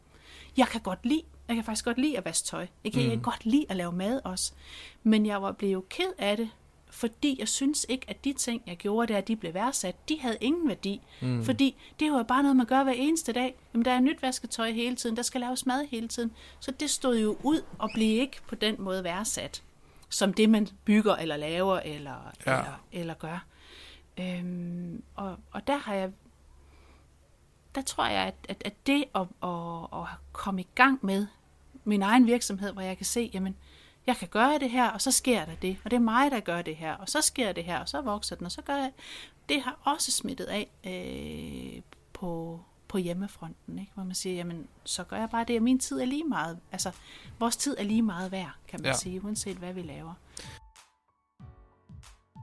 jeg 0.57 0.67
kan 0.67 0.81
godt 0.81 1.07
lide, 1.07 1.23
jeg 1.49 1.57
kan 1.57 1.65
faktisk 1.65 1.85
godt 1.85 1.99
lide 1.99 2.19
at 2.19 2.25
vaske 2.25 2.47
tøj. 2.47 2.67
Jeg 2.85 2.93
kan, 2.93 3.03
mm. 3.03 3.09
jeg 3.09 3.17
kan 3.17 3.23
godt 3.23 3.47
lide 3.47 3.67
at 3.69 3.77
lave 3.77 3.93
mad 3.93 4.21
også. 4.25 4.53
Men 5.03 5.27
jeg 5.27 5.43
var 5.43 5.53
blevet 5.53 5.89
ked 5.89 6.13
af 6.19 6.37
det, 6.37 6.51
fordi 6.91 7.37
jeg 7.39 7.49
synes 7.49 7.87
ikke, 7.89 8.11
at 8.11 8.25
de 8.25 8.33
ting, 8.33 8.63
jeg 8.67 8.77
gjorde 8.77 9.13
der, 9.13 9.21
de 9.21 9.37
blev 9.37 9.55
værdsat, 9.55 10.09
de 10.09 10.21
havde 10.21 10.37
ingen 10.41 10.69
værdi. 10.69 11.01
Mm. 11.21 11.45
Fordi 11.45 11.77
det 12.01 12.13
var 12.13 12.23
bare 12.23 12.43
noget, 12.43 12.57
man 12.57 12.67
gør 12.67 12.85
hver 12.85 12.93
eneste 12.93 13.33
dag. 13.33 13.55
Jamen, 13.75 13.85
der 13.85 13.91
er 13.91 14.01
nyt 14.01 14.23
vasketøj 14.23 14.71
hele 14.71 14.97
tiden, 14.97 15.17
der 15.17 15.23
skal 15.23 15.41
laves 15.41 15.67
mad 15.67 15.87
hele 15.87 16.09
tiden. 16.09 16.33
Så 16.61 16.71
det 16.71 16.91
stod 16.91 17.19
jo 17.19 17.37
ud 17.43 17.63
og 17.79 17.91
blev 17.95 18.21
ikke 18.21 18.37
på 18.49 18.55
den 18.55 18.77
måde 18.79 19.05
værdsat, 19.05 19.63
som 20.09 20.35
det, 20.35 20.51
man 20.51 20.69
bygger 20.85 21.17
eller 21.17 21.37
laver 21.37 21.81
eller, 21.81 22.33
ja. 22.47 22.59
eller, 22.59 22.85
eller 22.93 23.15
gør. 23.15 23.47
Øhm, 24.21 25.03
og, 25.15 25.37
og 25.51 25.67
der 25.67 25.77
har 25.77 25.95
jeg, 25.95 26.13
der 27.75 27.83
tror 27.83 28.07
jeg, 28.07 28.23
at, 28.23 28.35
at, 28.49 28.63
at 28.65 28.87
det 28.87 29.05
at, 29.15 29.27
at, 29.43 29.83
at 29.93 30.07
komme 30.33 30.61
i 30.61 30.67
gang 30.75 30.99
med 31.03 31.27
min 31.85 32.03
egen 32.03 32.27
virksomhed, 32.27 32.73
hvor 32.73 32.83
jeg 32.83 32.97
kan 32.97 33.07
se, 33.07 33.31
jamen, 33.35 33.57
jeg 34.11 34.17
kan 34.17 34.29
gøre 34.29 34.59
det 34.59 34.71
her, 34.71 34.89
og 34.89 35.01
så 35.01 35.11
sker 35.11 35.45
der 35.45 35.55
det, 35.55 35.77
og 35.85 35.91
det 35.91 35.97
er 35.97 36.01
mig, 36.01 36.31
der 36.31 36.41
gør 36.41 36.63
det 36.63 36.77
her, 36.77 36.95
og 36.95 37.09
så 37.09 37.21
sker 37.21 37.53
det 37.53 37.65
her, 37.65 37.79
og 37.79 37.89
så 37.89 38.01
vokser 38.01 38.37
den, 38.37 38.47
og 38.47 38.53
så 38.53 38.63
gør 38.63 38.77
jeg, 38.77 38.93
det 39.49 39.63
har 39.63 39.79
også 39.85 40.13
smittet 40.13 40.45
af 40.45 40.69
øh, 40.85 41.83
på, 42.13 42.61
på 42.89 42.99
hjemmefronten, 42.99 43.79
ikke? 43.79 43.93
hvor 43.95 44.05
man 44.05 44.15
siger, 44.15 44.37
jamen, 44.37 44.69
så 44.85 45.05
gør 45.05 45.17
jeg 45.17 45.31
bare 45.31 45.45
det, 45.45 45.57
og 45.57 45.63
min 45.63 45.79
tid 45.79 46.01
er 46.01 46.05
lige 46.05 46.25
meget, 46.25 46.59
altså, 46.73 46.91
vores 47.39 47.57
tid 47.57 47.77
er 47.79 47.83
lige 47.83 48.03
meget 48.03 48.33
værd, 48.33 48.53
kan 48.69 48.81
man 48.81 48.87
ja. 48.87 48.97
sige, 48.97 49.25
uanset 49.25 49.57
hvad 49.57 49.73
vi 49.73 49.83
laver. 49.83 50.15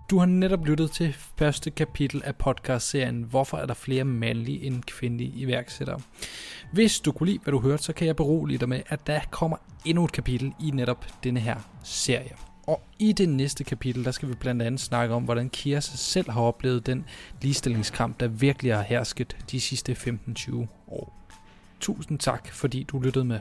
Du 0.10 0.18
har 0.18 0.26
netop 0.26 0.66
lyttet 0.66 0.92
til 0.92 1.14
første 1.14 1.72
kapitel 1.72 2.22
af 2.26 2.36
podcastserien 2.36 3.24
Hvorfor 3.24 3.58
er 3.58 3.66
der 3.66 3.74
flere 3.74 4.04
mandlige 4.04 4.64
end 4.64 4.84
kvindelige 4.84 5.32
iværksættere? 5.36 6.00
Hvis 6.74 7.00
du 7.00 7.12
kunne 7.12 7.28
lide, 7.30 7.40
hvad 7.44 7.52
du 7.52 7.60
hørte, 7.60 7.84
så 7.84 7.94
kan 7.94 8.08
jeg 8.08 8.16
berolige 8.16 8.58
dig 8.58 8.70
med, 8.70 8.82
at 8.88 9.08
der 9.08 9.20
kommer 9.32 9.58
endnu 9.86 10.06
et 10.06 10.12
kapitel 10.12 10.54
i 10.64 10.72
netop 10.72 11.06
denne 11.24 11.40
her 11.40 11.56
serie. 11.84 12.32
Og 12.68 12.82
i 13.00 13.12
det 13.12 13.30
næste 13.30 13.64
kapitel, 13.64 14.06
der 14.06 14.12
skal 14.12 14.30
vi 14.30 14.34
blandt 14.34 14.62
andet 14.62 14.82
snakke 14.82 15.16
om, 15.16 15.24
hvordan 15.24 15.50
Kirse 15.50 15.98
selv 15.98 16.32
har 16.32 16.42
oplevet 16.42 16.86
den 16.86 17.06
ligestillingskamp, 17.42 18.20
der 18.20 18.28
virkelig 18.28 18.76
har 18.76 18.84
hersket 18.84 19.38
de 19.52 19.62
sidste 19.62 19.92
15-20 19.92 20.56
år. 20.88 21.30
Tusind 21.80 22.20
tak, 22.20 22.48
fordi 22.54 22.84
du 22.84 23.00
lyttede 23.00 23.26
med. 23.26 23.40